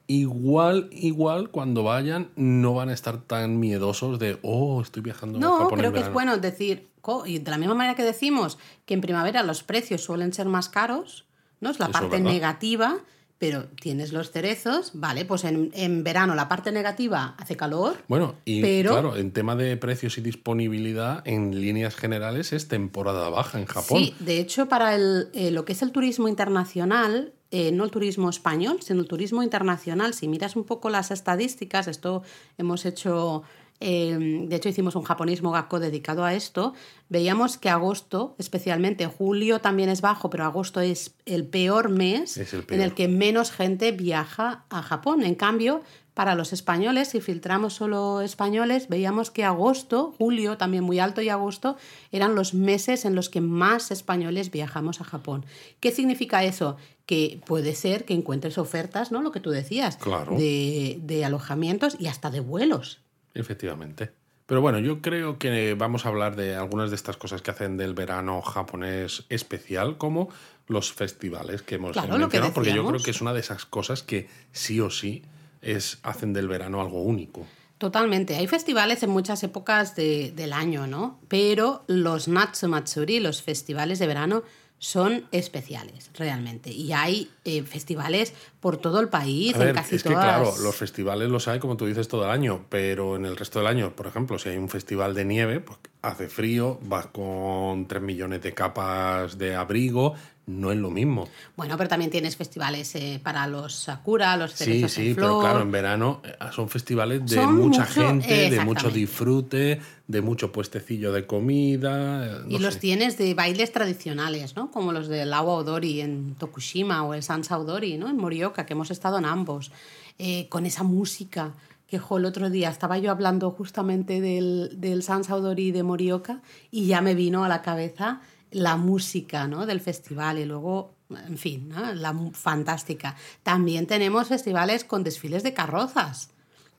[0.07, 5.41] igual, igual, cuando vayan, no van a estar tan miedosos de, oh, estoy viajando a
[5.41, 6.13] No, Japón creo en que es verano".
[6.13, 6.87] bueno decir,
[7.25, 10.69] y de la misma manera que decimos que en primavera los precios suelen ser más
[10.69, 11.25] caros,
[11.59, 11.69] ¿no?
[11.69, 12.97] Es la Eso parte negativa,
[13.39, 17.95] pero tienes los cerezos, vale, pues en, en verano la parte negativa hace calor.
[18.07, 23.29] Bueno, y Pero- claro, en tema de precios y disponibilidad, en líneas generales es temporada
[23.29, 23.99] baja en Japón.
[23.99, 27.91] Sí, de hecho, para el, eh, lo que es el turismo internacional, eh, no el
[27.91, 32.23] turismo español, sino el turismo internacional, si miras un poco las estadísticas, esto
[32.57, 33.43] hemos hecho,
[33.79, 36.73] eh, de hecho hicimos un japonismo gakko dedicado a esto,
[37.09, 42.81] veíamos que agosto, especialmente julio también es bajo, pero agosto es el peor mes en
[42.81, 45.21] el que menos gente viaja a Japón.
[45.21, 45.83] En cambio,
[46.13, 51.29] para los españoles, si filtramos solo españoles, veíamos que agosto, julio también muy alto y
[51.29, 51.75] agosto
[52.11, 55.45] eran los meses en los que más españoles viajamos a Japón.
[55.79, 56.77] ¿Qué significa eso?
[57.07, 59.21] Que puede ser que encuentres ofertas, ¿no?
[59.21, 60.35] Lo que tú decías, Claro.
[60.37, 63.01] de, de alojamientos y hasta de vuelos.
[63.33, 64.11] Efectivamente.
[64.45, 67.77] Pero bueno, yo creo que vamos a hablar de algunas de estas cosas que hacen
[67.77, 70.29] del verano japonés especial, como
[70.67, 74.03] los festivales que hemos Claro, mencionado, porque yo creo que es una de esas cosas
[74.03, 75.23] que sí o sí
[75.63, 77.45] es, hacen del verano algo único.
[77.77, 78.35] Totalmente.
[78.35, 81.19] Hay festivales en muchas épocas de- del año, ¿no?
[81.27, 84.43] Pero los Natsu Matsuri, los festivales de verano,
[84.79, 86.69] son especiales, realmente.
[86.69, 90.23] Y hay eh, festivales por todo el país, A ver, en casi es que todas.
[90.25, 93.59] claro, los festivales los hay, como tú dices, todo el año, pero en el resto
[93.59, 97.87] del año, por ejemplo, si hay un festival de nieve, pues hace frío, vas con
[97.87, 101.29] 3 millones de capas de abrigo, no es lo mismo.
[101.55, 105.27] Bueno, pero también tienes festivales eh, para los sakura, los Sí, cerezos sí, en pero
[105.27, 105.39] flor.
[105.41, 110.21] claro, en verano eh, son festivales de Son mucha mucho- gente, de mucho disfrute, de
[110.21, 112.25] mucho puestecillo de comida.
[112.25, 114.69] eh, Y los tienes de bailes tradicionales, ¿no?
[114.69, 118.09] Como los del Awa Odori en Tokushima o el Sansa Odori, ¿no?
[118.09, 119.71] En Morioka, que hemos estado en ambos.
[120.19, 121.53] Eh, con esa música
[121.87, 126.41] que, jo, el otro día estaba yo hablando justamente del, del Sansa Odori de Morioka
[126.69, 128.19] y ya me vino a la cabeza
[128.53, 129.65] la música, ¿no?
[129.65, 130.95] Del festival y luego,
[131.27, 131.93] en fin, ¿no?
[131.93, 133.15] La fantástica.
[133.43, 136.29] También tenemos festivales con desfiles de carrozas.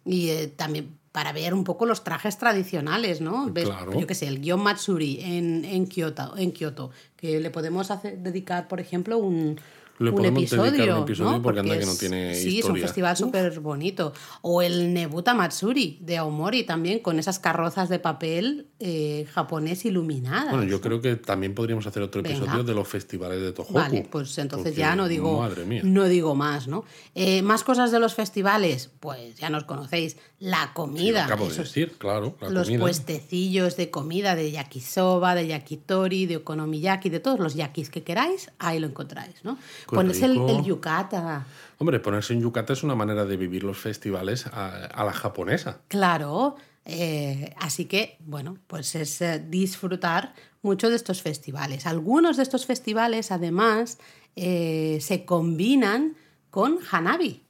[0.04, 3.46] Y eh, también para ver un poco los trajes tradicionales, ¿no?
[3.50, 3.98] Ves, Claro.
[3.98, 8.18] Yo qué sé, el Gion Matsuri en, en, Kyoto, en Kioto, que le podemos hacer,
[8.18, 9.60] dedicar, por ejemplo, un,
[9.98, 10.72] Le un podemos episodio.
[10.72, 11.42] dedicar un episodio ¿no?
[11.42, 14.12] porque anda que es- no tiene Sí, es un festival súper bonito.
[14.42, 20.50] O el Nebuta Matsuri de Aomori también, con esas carrozas de papel eh, japonés iluminadas.
[20.50, 22.36] Bueno, yo creo que también podríamos hacer otro Venga.
[22.38, 23.72] episodio de los festivales de Tohoku.
[23.72, 25.80] Vale, pues entonces porque, ya no digo, Madre mía.
[25.84, 26.84] no digo más, ¿no?
[27.14, 30.16] Eh, más cosas de los festivales, pues ya nos conocéis.
[30.44, 31.24] La Sí, comida.
[31.24, 32.36] acabo de decir, claro.
[32.40, 32.80] La los comida.
[32.80, 38.50] puestecillos de comida de yakisoba, de yakitori, de okonomiyaki, de todos los yakis que queráis,
[38.58, 39.56] ahí lo encontráis, ¿no?
[39.88, 41.46] Qué Pones el, el yukata,
[41.78, 45.80] Hombre, ponerse en yukata es una manera de vivir los festivales a, a la japonesa.
[45.88, 46.56] claro.
[46.84, 51.86] eh, así que, bueno, pues es eh, disfrutar mucho de estos festivales.
[51.86, 53.98] Algunos de estos festivales, además,
[54.36, 56.16] eh, se combinan
[56.50, 57.43] con Hanabi,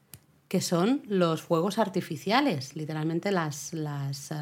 [0.48, 4.35] que son los fuegos artificiales, literalmente las, las, eh,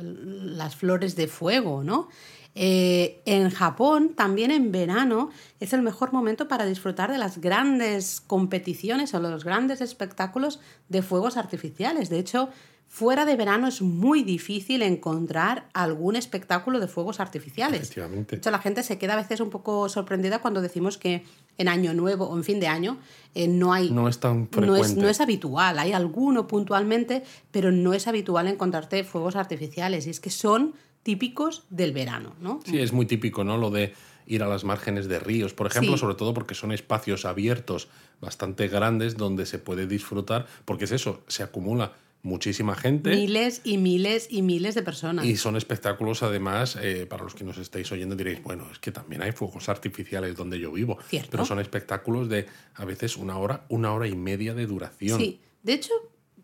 [0.00, 2.08] las flores de fuego, ¿no?
[2.54, 8.20] Eh, en Japón, también en verano, es el mejor momento para disfrutar de las grandes
[8.20, 12.10] competiciones o los grandes espectáculos de fuegos artificiales.
[12.10, 12.50] De hecho,
[12.92, 17.82] fuera de verano es muy difícil encontrar algún espectáculo de fuegos artificiales.
[17.82, 18.34] Efectivamente.
[18.34, 21.22] De hecho, la gente se queda a veces un poco sorprendida cuando decimos que
[21.56, 22.98] en año nuevo o en fin de año
[23.36, 23.92] eh, no hay...
[23.92, 25.00] No es tan no es, frecuente.
[25.02, 27.22] no es habitual, hay alguno puntualmente,
[27.52, 30.08] pero no es habitual encontrarte fuegos artificiales.
[30.08, 30.74] Y es que son
[31.04, 32.58] típicos del verano, ¿no?
[32.66, 33.56] Sí, es muy típico, ¿no?
[33.56, 33.94] Lo de
[34.26, 35.98] ir a las márgenes de ríos, por ejemplo, Sí.
[36.00, 37.88] sobre todo porque son espacios abiertos
[38.20, 43.78] bastante grandes donde se puede disfrutar, porque es eso, se acumula muchísima gente Miles y
[43.78, 45.24] miles y miles de personas.
[45.24, 48.92] y son espectáculos además, eh, para los que nos estáis oyendo diréis, bueno, es que
[48.92, 51.30] también hay fuegos artificiales donde yo vivo, Cierto.
[51.32, 55.18] pero son espectáculos de a veces una hora, una hora y media de duración.
[55.18, 55.92] Sí, de hecho,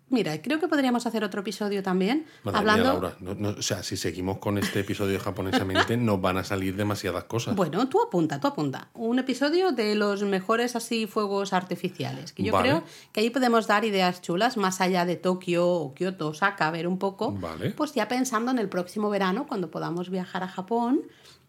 [0.09, 2.83] mira, creo que podríamos hacer otro episodio también Madre hablando...
[2.85, 6.45] mía, Laura, no- no- o sea, si seguimos con este episodio japonesamente, nos van a
[6.45, 7.57] salir demasiadas cosas.
[7.57, 8.89] Bueno, tú apunta, tú apunta.
[8.95, 12.33] Un episodio de los mejores así fuegos artificiales.
[12.33, 12.69] Que yo Vale.
[12.69, 16.87] creo que ahí podemos dar ideas chulas más allá de Tokio o Kioto, Osaka, ver
[16.87, 17.33] un poco.
[17.33, 17.71] Vale.
[17.71, 21.03] Pues ya pensando en el próximo verano, cuando podamos viajar a Japón,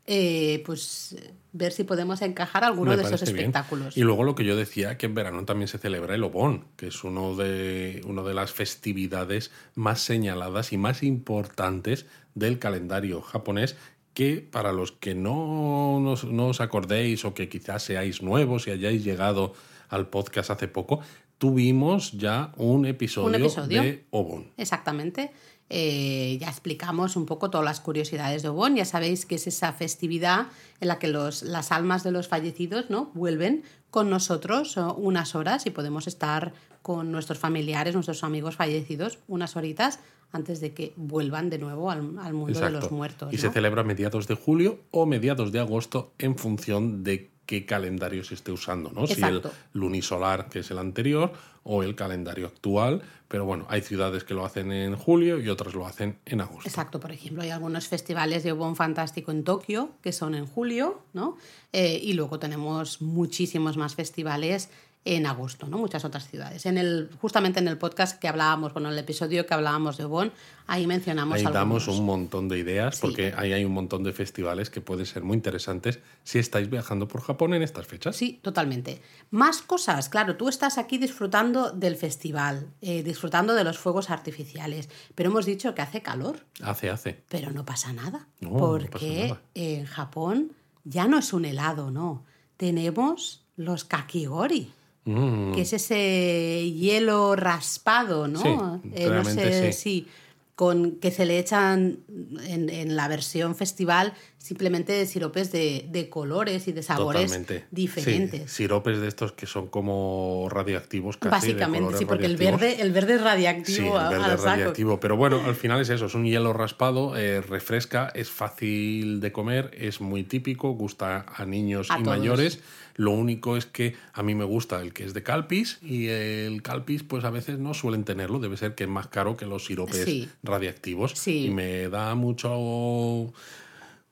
[0.08, 3.36] eh, pues eh, ver si podemos encajar alguno Me de esos bien.
[3.38, 3.98] espectáculos.
[3.98, 6.88] Y luego lo que yo decía, que en verano también se celebra el Obon, que
[6.88, 13.76] es uno de, una de las festividades más señaladas y más importantes del calendario japonés,
[14.14, 18.72] que para los que no, nos- no os acordéis o que quizás seáis nuevos y
[18.72, 19.54] hayáis llegado
[19.90, 21.02] al podcast hace poco,
[21.38, 23.82] tuvimos ya un episodio, Un episodio.
[23.84, 24.52] de Obon.
[24.58, 25.32] Exactamente.
[25.70, 28.76] Eh, ya explicamos un poco todas las curiosidades de Obon.
[28.76, 30.48] Ya sabéis que es esa festividad
[30.80, 33.12] en la que los, las almas de los fallecidos ¿no?
[33.14, 39.56] vuelven con nosotros unas horas y podemos estar con nuestros familiares, nuestros amigos fallecidos, unas
[39.56, 40.00] horitas
[40.32, 43.34] antes de que vuelvan de nuevo al, mundo de los muertos.
[43.34, 47.66] Y se celebra a mediados de julio o mediados de agosto en función de qué
[47.66, 49.08] calendario se esté usando, ¿no?
[49.08, 49.42] Si el
[49.74, 51.32] lunisolar, que es el anterior,
[51.70, 53.02] o el calendario actual.
[53.28, 56.70] Pero bueno, hay ciudades que lo hacen en julio y otras lo hacen en agosto.
[56.70, 61.02] Exacto, por ejemplo, hay algunos festivales de Obon Fantástico en Tokio que son en julio,
[61.12, 61.38] ¿no?
[61.74, 64.70] Eh, y luego tenemos muchísimos más festivales
[65.16, 65.78] en agosto, ¿no?
[65.78, 66.66] Muchas otras ciudades.
[66.66, 70.04] En el, justamente en el podcast que hablábamos, bueno, en el episodio que hablábamos de
[70.04, 70.34] Bonn,
[70.68, 74.70] ahí mencionamos Ahí damos un montón de ideas, porque ahí hay un montón de festivales
[74.70, 78.18] que pueden ser muy interesantes si estáis viajando por Japón en estas fechas.
[78.18, 79.02] Sí, totalmente.
[79.32, 84.90] Más cosas, claro, tú estás aquí disfrutando del festival, eh, disfrutando de los fuegos artificiales,
[85.16, 86.46] pero hemos dicho que hace calor.
[86.62, 87.24] Hace, hace.
[87.30, 90.52] Pero no pasa nada, porque en Japón
[90.84, 92.26] ya no es un helado, no.
[92.58, 94.74] Tenemos los kakigori.
[95.08, 95.54] Mm.
[95.54, 98.42] que es ese hielo raspado, ¿no?
[98.42, 98.50] Sí,
[98.94, 100.06] eh, no sé, sí.
[100.54, 102.00] con que se le echan
[102.46, 104.14] en, la versión festival
[104.48, 107.38] simplemente siropes de, colores y de sabores
[107.70, 108.50] diferentes.
[108.50, 111.32] Sí, siropes de estos que son como radioactivos casi.
[111.32, 113.78] Básicamente, sí, porque el verde, el verde es radiactivo.
[113.78, 115.00] Sí, el verde es radiactivo.
[115.02, 119.34] Pero bueno, al final es eso, es un hielo raspado, eh, refresca, es fácil de
[119.34, 122.60] comer, es muy típico, gusta a niños y mayores.
[122.96, 126.64] Lo único es que a mí me gusta el que es de Calpis y el
[126.64, 129.66] Calpis pues a veces no suelen tenerlo, debe ser que es más caro que los
[129.66, 133.32] siropes radiactivos y me da mucho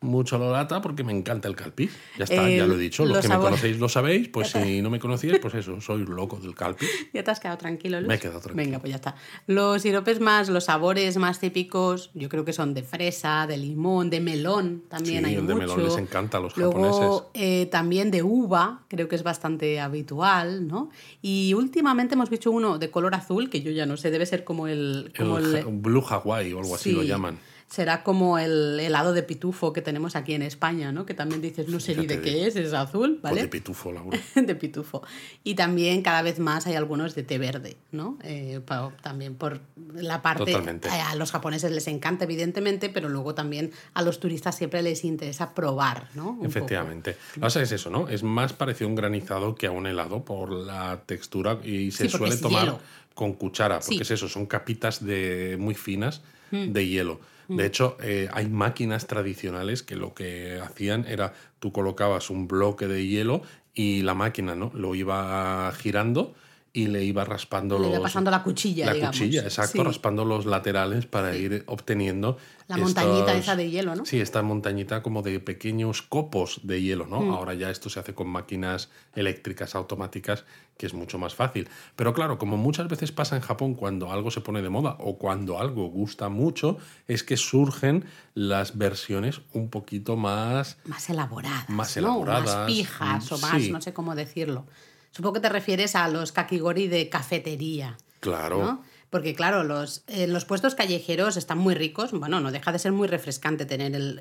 [0.06, 1.92] mucho lo lata porque me encanta el calpis.
[2.18, 3.06] Ya está, ya lo he dicho.
[3.06, 6.16] Los, que me conocéis lo sabéis, pues si no me conocíais, pues eso, soy un
[6.16, 6.90] loco del calpis.
[7.14, 8.08] ¿Ya te has quedado tranquilo, Luz?
[8.08, 8.66] Me he quedado tranquilo.
[8.66, 9.16] Venga, pues ya está.
[9.48, 14.10] Los siropes más, los sabores más típicos, yo creo que son de fresa, de limón,
[14.10, 17.28] de melón, también hay el de melón les encanta a los Luego, japoneses.
[17.34, 20.90] Eh, también de uva, creo que es bastante habitual, ¿no?
[21.22, 24.44] Y últimamente hemos visto uno de color azul, que yo ya no sé, debe ser
[24.44, 25.12] como el...
[25.18, 27.38] Como el, Blue Hawaii o algo así lo llaman
[27.70, 31.06] será como el helado de pitufo que tenemos aquí en España, ¿no?
[31.06, 33.42] Que también dices, no sé ni de qué es, es azul, pues ¿vale?
[33.42, 34.18] de pitufo, Laura.
[34.36, 35.02] de pitufo.
[35.44, 38.18] Y también cada vez más hay algunos de té verde, ¿no?
[38.24, 38.62] Eh,
[39.02, 39.62] también por
[39.94, 40.46] la parte...
[40.46, 40.90] Totalmente.
[40.90, 45.54] A los japoneses les encanta, evidentemente, pero luego también a los turistas siempre les interesa
[45.54, 46.40] probar, ¿no?
[46.44, 47.18] Efectivamente.
[47.36, 48.08] Lo que es eso, ¿no?
[48.08, 52.10] Es más parecido a un granizado que a un helado por la textura y se
[52.10, 52.78] suele tomar
[53.16, 56.72] con cuchara, porque es eso, son capitas de muy finas mm.
[56.72, 57.20] de hielo.
[57.48, 57.60] De mm.
[57.60, 63.06] hecho, eh, hay máquinas tradicionales que lo que hacían era tú colocabas un bloque de
[63.06, 63.42] hielo
[63.74, 64.72] y la máquina ¿no?
[64.74, 66.34] lo iba girando
[66.76, 68.00] y le iba raspando le los.
[68.00, 72.38] pasando la cuchilla, La cuchilla, exacto, raspando los laterales para ir obteniendo.
[72.68, 74.06] La montañita esa de hielo, ¿no?
[74.06, 77.22] Sí, esta montañita como de pequeños copos de hielo, ¿no?
[77.22, 77.32] Mm.
[77.32, 80.46] Ahora ya esto se hace con máquinas eléctricas automáticas,
[80.78, 81.70] que es mucho más fácil.
[81.96, 85.20] Pero claro, como muchas veces pasa en Japón cuando algo se pone de moda o
[85.20, 90.78] cuando algo gusta mucho, es que surgen las versiones un poquito más.
[90.86, 91.70] Más elaboradas.
[91.70, 92.46] Más elaboradas.
[92.46, 94.66] Más pijas o más, no sé cómo decirlo.
[95.12, 97.96] Supongo que te refieres a los kakigori de cafetería.
[98.22, 98.82] Claro.
[99.16, 102.12] Porque claro, los, eh, los puestos callejeros están muy ricos.
[102.12, 104.20] Bueno, no deja de ser muy refrescante tener el,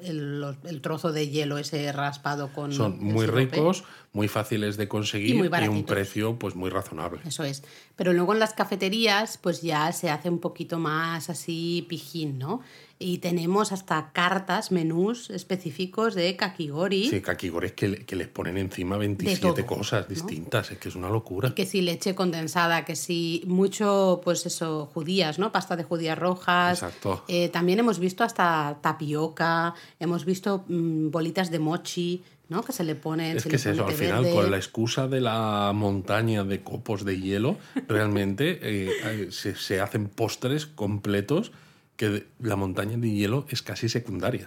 [0.62, 2.72] el, trozo de hielo ese raspado con...
[2.72, 7.18] Son muy ricos, muy fáciles de conseguir y, un precio pues muy razonable.
[7.26, 7.64] Eso es.
[7.96, 12.60] Pero luego en las cafeterías pues ya se hace un poquito más así pijín, ¿no?
[12.98, 17.08] Y tenemos hasta cartas, menús específicos de kakigori.
[17.08, 21.10] Sí, kakigori es que, que les ponen encima 27 cosas distintas, es que es una
[21.10, 21.54] locura.
[21.54, 25.50] que si leche condensada, que si mucho, pues eso, judías, ¿no?
[25.50, 26.82] Pasta de judías rojas.
[26.82, 27.24] Exacto.
[27.28, 32.22] Eh, también hemos visto hasta tapioca, hemos visto mm, bolitas de mochi.
[32.48, 32.62] ¿no?
[32.62, 33.38] Que se le ponen.
[33.38, 37.18] Es que es eso, al final, con la excusa de la montaña de copos de
[37.18, 37.56] hielo,
[37.88, 41.52] realmente eh, eh, se, se, hacen postres completos
[41.96, 44.46] que la montaña de hielo es casi secundaria.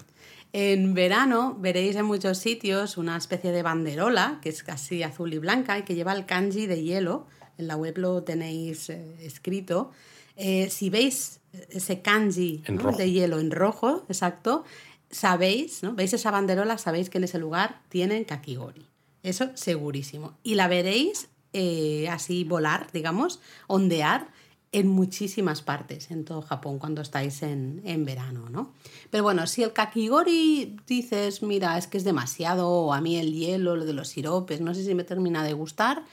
[0.54, 5.38] En verano veréis en muchos sitios una especie de banderola que es casi azul y
[5.40, 7.28] blanca y que lleva el kanji de hielo.
[7.58, 9.92] En la web lo tenéis eh, escrito.
[10.36, 12.64] Eh, si veis ese kanji
[12.98, 14.64] de hielo en rojo, exacto,
[15.10, 15.94] sabéis, ¿no?
[15.94, 18.86] Veis esa banderola, sabéis que en ese lugar tienen kakigori.
[19.24, 20.38] Eso segurísimo.
[20.44, 24.28] Y la veréis eh, así volar, digamos, ondear
[24.72, 28.74] en muchísimas partes en todo Japón cuando estáis en, verano, ¿no?
[29.10, 33.34] Pero bueno, si el kakigori dices, mira, es que es demasiado, o a mí el
[33.34, 36.04] hielo, lo de los siropes, no sé si me termina de gustar,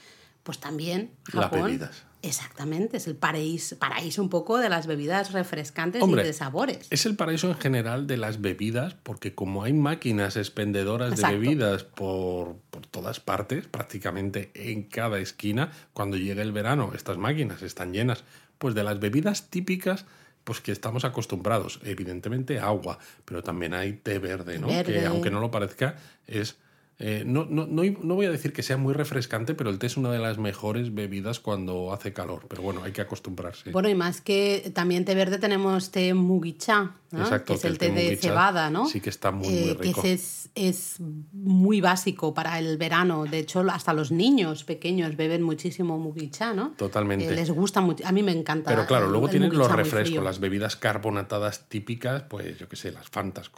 [0.43, 1.79] pues también Japón
[2.25, 6.87] Exactamente, es el paraíso, paraíso un poco de las bebidas refrescantes Hombre, y de sabores.
[6.89, 11.33] Es el paraíso en general de las bebidas, porque como hay máquinas expendedoras Exacto.
[11.35, 17.17] de bebidas por, por todas partes, prácticamente en cada esquina, cuando llega el verano, estas
[17.19, 18.23] máquinas están llenas
[18.57, 20.05] pues de las bebidas típicas
[20.43, 21.79] pues que estamos acostumbrados.
[21.83, 24.67] Evidentemente agua, pero también hay té verde, ¿no?
[24.67, 24.93] Verde.
[24.93, 25.95] Que aunque no lo parezca,
[26.27, 26.57] es...
[26.97, 29.87] eh, no, no, no, no voy a decir que sea muy refrescante, pero el té
[29.87, 32.45] es una de las mejores bebidas cuando hace calor.
[32.47, 33.71] Pero bueno, hay que acostumbrarse.
[33.71, 36.95] Bueno, y más que también té verde tenemos té mugicha.
[37.11, 38.87] Exacto, que es que el té té de cebada, ¿no?
[38.87, 40.01] sí que está muy, muy Eh, rico.
[40.01, 40.97] Que es, es
[41.31, 43.25] muy básico para el verano.
[43.25, 46.71] De hecho, hasta los niños pequeños beben muchísimo mugicha, ¿no?
[46.77, 47.27] Totalmente.
[47.27, 48.05] Eh, les gusta mucho.
[48.05, 48.69] A mí me encanta.
[48.69, 52.91] Pero claro, luego tienen los muy refrescos, las bebidas carbonatadas típicas, pues yo qué sé,
[52.91, 53.49] las Fantas,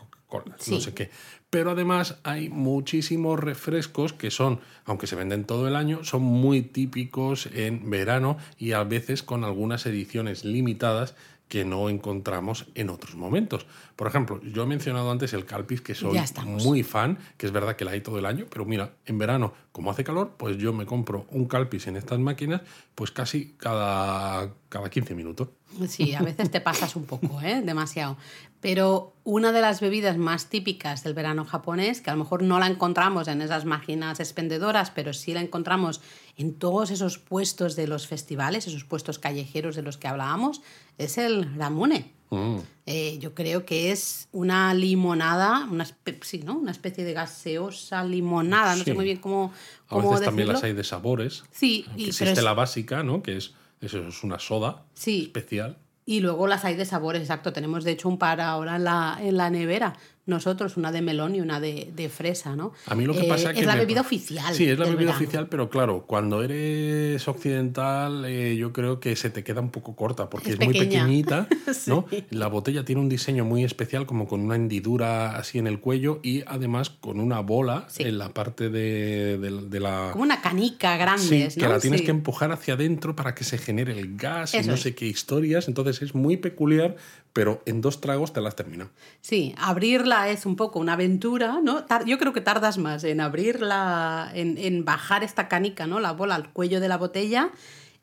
[0.58, 0.72] Sí.
[0.72, 1.10] no sé qué.
[1.50, 6.62] Pero además hay muchísimos refrescos que son, aunque se venden todo el año, son muy
[6.62, 11.16] típicos en verano y a veces con algunas ediciones limitadas
[11.48, 13.66] que no encontramos en otros momentos.
[13.96, 17.76] Por ejemplo, yo he mencionado antes el Calpis, que soy muy fan, que es verdad
[17.76, 20.74] que la hay todo el año, pero mira, en verano, como hace calor, pues yo
[20.74, 22.62] me compro un Calpis en estas máquinas,
[22.96, 25.50] pues casi cada, cada 15 minutos.
[25.88, 27.62] Sí, a veces te pasas un poco, ¿eh?
[27.62, 28.18] demasiado.
[28.62, 32.60] Pero una de las bebidas más típicas del verano japonés, que a lo mejor no
[32.60, 36.02] la encontramos en esas máquinas expendedoras, pero sí la encontramos
[36.38, 40.62] en todos esos puestos de los festivales, esos puestos callejeros de los que hablábamos,
[40.98, 42.12] es el ramune.
[42.30, 42.58] Mm.
[42.88, 45.86] Eh, yo creo que es una limonada, una,
[46.22, 46.56] sí, ¿no?
[46.58, 48.92] una especie de gaseosa limonada, no Sí.
[48.92, 49.54] sé muy bien cómo,
[49.90, 51.44] A veces también las hay de sabores.
[51.52, 53.22] Sí, y, pero existe es- la básica, ¿no?
[53.22, 55.78] Que es, eso es una soda sí, especial.
[56.06, 57.52] Y luego las hay de sabores, exacto.
[57.52, 59.94] Tenemos de hecho un par ahora en la, en la nevera.
[60.28, 62.74] Nosotros, una de melón y una de, de fresa, ¿no?
[62.86, 64.54] A mí lo que Eh, pasa es que la me- bebida oficial.
[64.54, 65.18] Sí, es la bebida verano.
[65.18, 69.96] oficial, pero claro, cuando eres occidental, eh, yo creo que se te queda un poco
[69.96, 71.48] corta, porque Es es, muy pequeñita,
[71.88, 72.06] ¿no?
[72.10, 72.26] Sí.
[72.30, 76.20] La botella tiene un diseño muy especial, como con una hendidura así en el cuello
[76.24, 78.04] y además con una bola Sí.
[78.04, 80.10] en la parte de, de- de la.
[80.12, 81.64] Como una canica grande, Sí, ¿no?
[81.66, 84.74] que la tienes que empujar hacia adentro para que se genere el gas y no
[84.74, 84.82] es.
[84.82, 85.68] sé qué historias.
[85.68, 86.96] Entonces es muy peculiar,
[87.34, 88.88] pero en dos tragos te las terminas.
[89.22, 91.86] Sí, abrirla es un poco una aventura, ¿no?
[92.06, 96.00] Yo creo que tardas más en abrirla, en, en bajar esta canica, ¿no?
[96.00, 97.52] La bola al cuello de la botella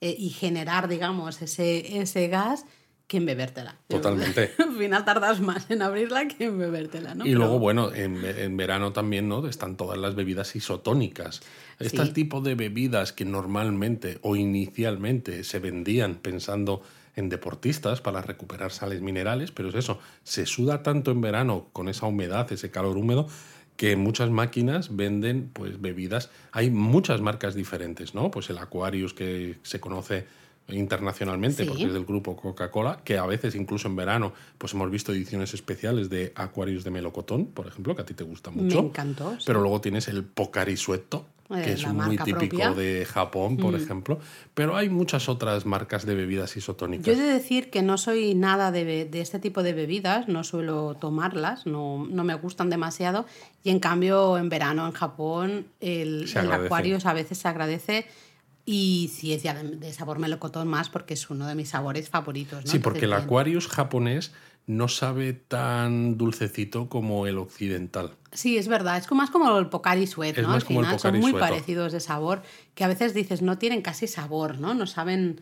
[0.00, 2.64] eh, y generar, digamos, ese, ese gas
[3.06, 3.76] que en bebértela.
[3.88, 4.52] Totalmente.
[4.58, 7.24] Al final tardas más en abrirla que en bebértela, ¿no?
[7.26, 9.46] Y Pero- luego, bueno, en, en verano también, ¿no?
[9.46, 11.40] Están todas las bebidas isotónicas.
[11.80, 16.82] Este tipo de bebidas que normalmente o inicialmente se vendían pensando
[17.16, 21.88] en deportistas para recuperar sales minerales, pero es eso, se suda tanto en verano con
[21.88, 23.28] esa humedad, ese calor húmedo,
[23.76, 26.30] que muchas máquinas venden pues bebidas.
[26.52, 28.30] Hay muchas marcas diferentes, ¿no?
[28.30, 30.26] Pues el Aquarius que se conoce
[30.68, 31.68] internacionalmente Sí.
[31.68, 35.54] porque es del grupo Coca-Cola, que a veces incluso en verano pues hemos visto ediciones
[35.54, 38.82] especiales de Aquarius de melocotón, por ejemplo, que a ti te gusta mucho.
[38.82, 39.32] Me encantó.
[39.38, 39.44] sí.
[39.46, 42.70] Pero luego tienes el Pocari Suetto, Eh, que es muy típico propia.
[42.70, 42.76] Mm.
[42.76, 44.18] de Japón, por ejemplo.
[44.54, 47.06] Pero hay muchas otras marcas de bebidas isotónicas.
[47.06, 50.44] Yo he de decir que no soy nada de, de este tipo de bebidas, no
[50.44, 53.26] suelo tomarlas, no, no me gustan demasiado.
[53.62, 58.06] Y en cambio, en verano en Japón, el, el a veces se agradece.
[58.66, 62.64] Y si es ya de, sabor melocotón más, porque es uno de mis sabores favoritos.
[62.64, 62.70] ¿no?
[62.70, 63.12] Sí, porque el.
[63.12, 64.32] Aquarius japonés
[64.66, 68.16] no sabe tan dulcecito como el occidental.
[68.32, 68.96] Sí, es verdad.
[68.96, 70.48] Es como, más como el Pocari Sweat, Es ¿no?
[70.48, 72.42] más Al como el final son muy parecidos de sabor,
[72.74, 74.74] que a veces dices no tienen casi sabor, ¿no?
[74.74, 75.40] No saben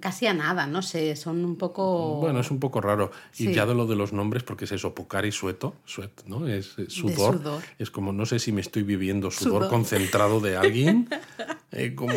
[0.00, 2.16] casi a nada, no sé, son un poco...
[2.20, 3.10] Bueno, es un poco raro.
[3.38, 6.46] Y ya de lo de los nombres, porque es eso, Pocari Sueto, sweat, ¿no?
[6.46, 7.38] Es eh, sudor.
[7.38, 7.62] sudor.
[7.78, 9.68] Es como, no sé si me estoy viviendo sudor, Sudor.
[9.70, 11.08] concentrado de alguien.
[11.72, 12.12] eh, como.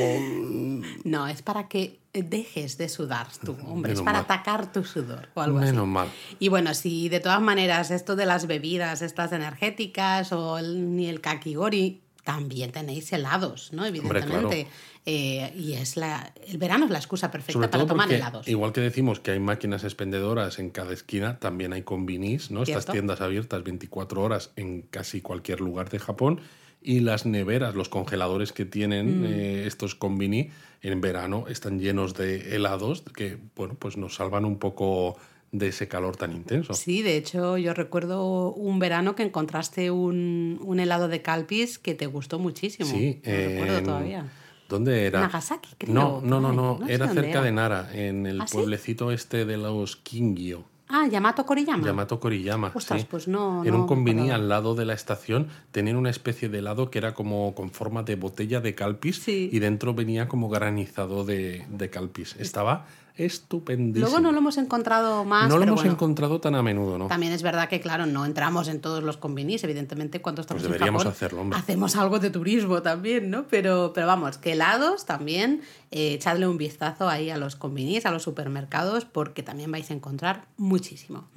[1.03, 4.23] No, es para que dejes de sudar tú, hombre, es para mal.
[4.23, 5.67] atacar tu sudor o algo así.
[5.67, 6.09] Menos mal.
[6.39, 11.07] Y bueno, si de todas maneras esto de las bebidas, estas energéticas o el, ni
[11.07, 13.85] el kakigori, también tenéis helados, ¿no?
[13.85, 14.67] Evidentemente.
[15.05, 18.47] Eh, y es la, el verano es la excusa perfecta Sobre para todo tomar helados.
[18.47, 22.61] igual que decimos que hay máquinas expendedoras en cada esquina, también hay combinis, ¿no?
[22.63, 26.41] Estas tiendas abiertas 24 horas en casi cualquier lugar de Japón.
[26.83, 28.69] Y las neveras, los congeladores que Mm.
[28.69, 30.49] tienen eh, estos combini
[30.81, 35.15] en verano están llenos de helados que, bueno, pues nos salvan un poco
[35.51, 36.73] de ese calor tan intenso.
[36.73, 41.93] Sí, de hecho yo recuerdo un verano que encontraste un, un helado de Calpis que
[41.93, 42.89] te gustó muchísimo.
[42.89, 44.25] Sí, Lo recuerdo en- todavía.
[44.69, 45.19] ¿Dónde era?
[45.19, 47.41] Nagasaki, creo, No, no, no, no, No era cerca era.
[47.41, 48.55] de Nara, en el ¿Ah, sí?
[48.55, 50.63] pueblecito este de los Kingyo.
[50.93, 51.85] Ah, Yamato Koriyama.
[51.85, 52.71] Yamato Koriyama.
[52.73, 53.07] Ostras, sí.
[53.09, 53.63] pues no.
[53.65, 54.35] En no un convini acordaba.
[54.43, 58.03] al lado de la estación tenían una especie de helado que era como con forma
[58.03, 59.49] de botella de calpis Sí.
[59.51, 62.35] y dentro venía como granizado de, de calpis.
[62.39, 64.07] Estaba estupendísimo.
[64.07, 65.49] Luego no lo hemos encontrado más.
[65.49, 67.07] No lo hemos bueno, encontrado tan a menudo, ¿no?
[67.07, 70.81] También es verdad que, claro, no entramos en todos los convinis, evidentemente, cuando estamos Pues
[70.81, 71.59] en Japón, hacerlo, hombre.
[71.59, 73.47] hacemos algo de turismo también, ¿no?
[73.47, 78.11] Pero, pero vamos, que helados también, eh, echadle un vistazo ahí a los convinis, a
[78.11, 81.27] los supermercados, porque también vais a encontrar muchísimo.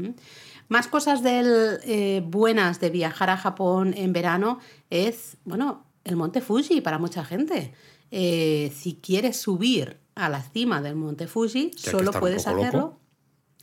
[0.69, 4.59] Más cosas del, eh, buenas de viajar a Japón en verano
[4.91, 7.73] es, bueno, el monte Fuji para mucha gente.
[8.11, 12.61] Eh, si quieres subir a la cima del monte Fuji, solo puedes loco.
[12.61, 12.99] hacerlo.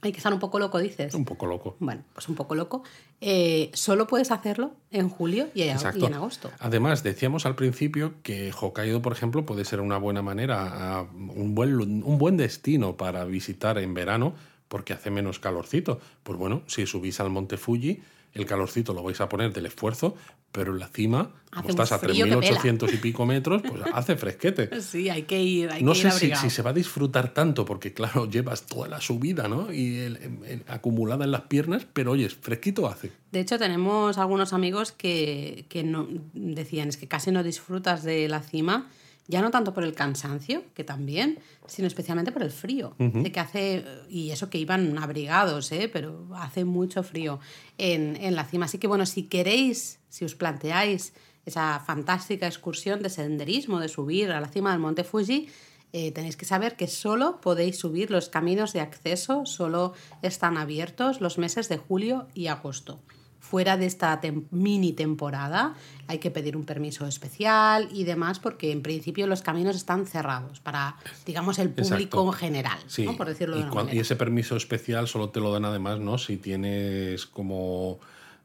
[0.03, 1.13] Hay que estar un poco loco, dices.
[1.13, 1.77] Un poco loco.
[1.79, 2.83] Bueno, pues un poco loco.
[3.19, 6.07] Eh, solo puedes hacerlo en julio y, Exacto.
[6.07, 6.49] en agosto.
[6.59, 12.03] Además, decíamos al principio que Hokkaido, por ejemplo, puede ser una buena manera, un buen,
[12.03, 14.33] un buen destino para visitar en verano
[14.67, 15.99] porque hace menos calorcito.
[16.23, 18.01] Pues bueno, si subís al monte Fuji,
[18.33, 20.15] el calorcito lo vais a poner del esfuerzo,
[20.51, 23.81] pero en la cima, como Hace estás a frío que 3.800 y pico metros, pues
[23.93, 24.81] hace fresquete.
[24.81, 27.33] Sí, hay que ir, hay No que ir sé si, si se va a disfrutar
[27.33, 29.71] tanto, porque claro, llevas toda la subida, ¿no?
[29.71, 33.11] Y el- el- acumulada en las piernas, pero oye, fresquito hace.
[33.31, 38.27] De hecho, tenemos algunos amigos que, que no, decían es que casi no disfrutas de
[38.27, 38.89] la cima,
[39.27, 42.95] ya no tanto por el cansancio, que también, sino especialmente por el frío.
[42.97, 45.89] De que hace, y eso que iban abrigados, ¿eh?
[45.91, 47.39] pero hace mucho frío
[47.77, 48.65] en, en la cima.
[48.65, 51.13] Así que bueno, si queréis, si os planteáis
[51.45, 55.47] esa fantástica excursión de senderismo, de subir a la cima del monte Fuji,
[55.93, 61.19] eh, tenéis que saber que solo podéis subir los caminos de acceso, solo están abiertos
[61.19, 63.01] los meses de julio y agosto.
[63.51, 65.73] Fuera de esta tem- mini temporada
[66.07, 70.61] hay que pedir un permiso especial y demás porque en principio los caminos están cerrados
[70.61, 70.95] para,
[71.25, 72.27] digamos, el público Exacto.
[72.27, 73.17] en general, Sí, ¿no?
[73.17, 74.01] por decirlo de y, una cuan- y manera.
[74.03, 76.17] ese permiso especial solo te lo dan además, ¿no?
[76.17, 77.99] Si tienes como,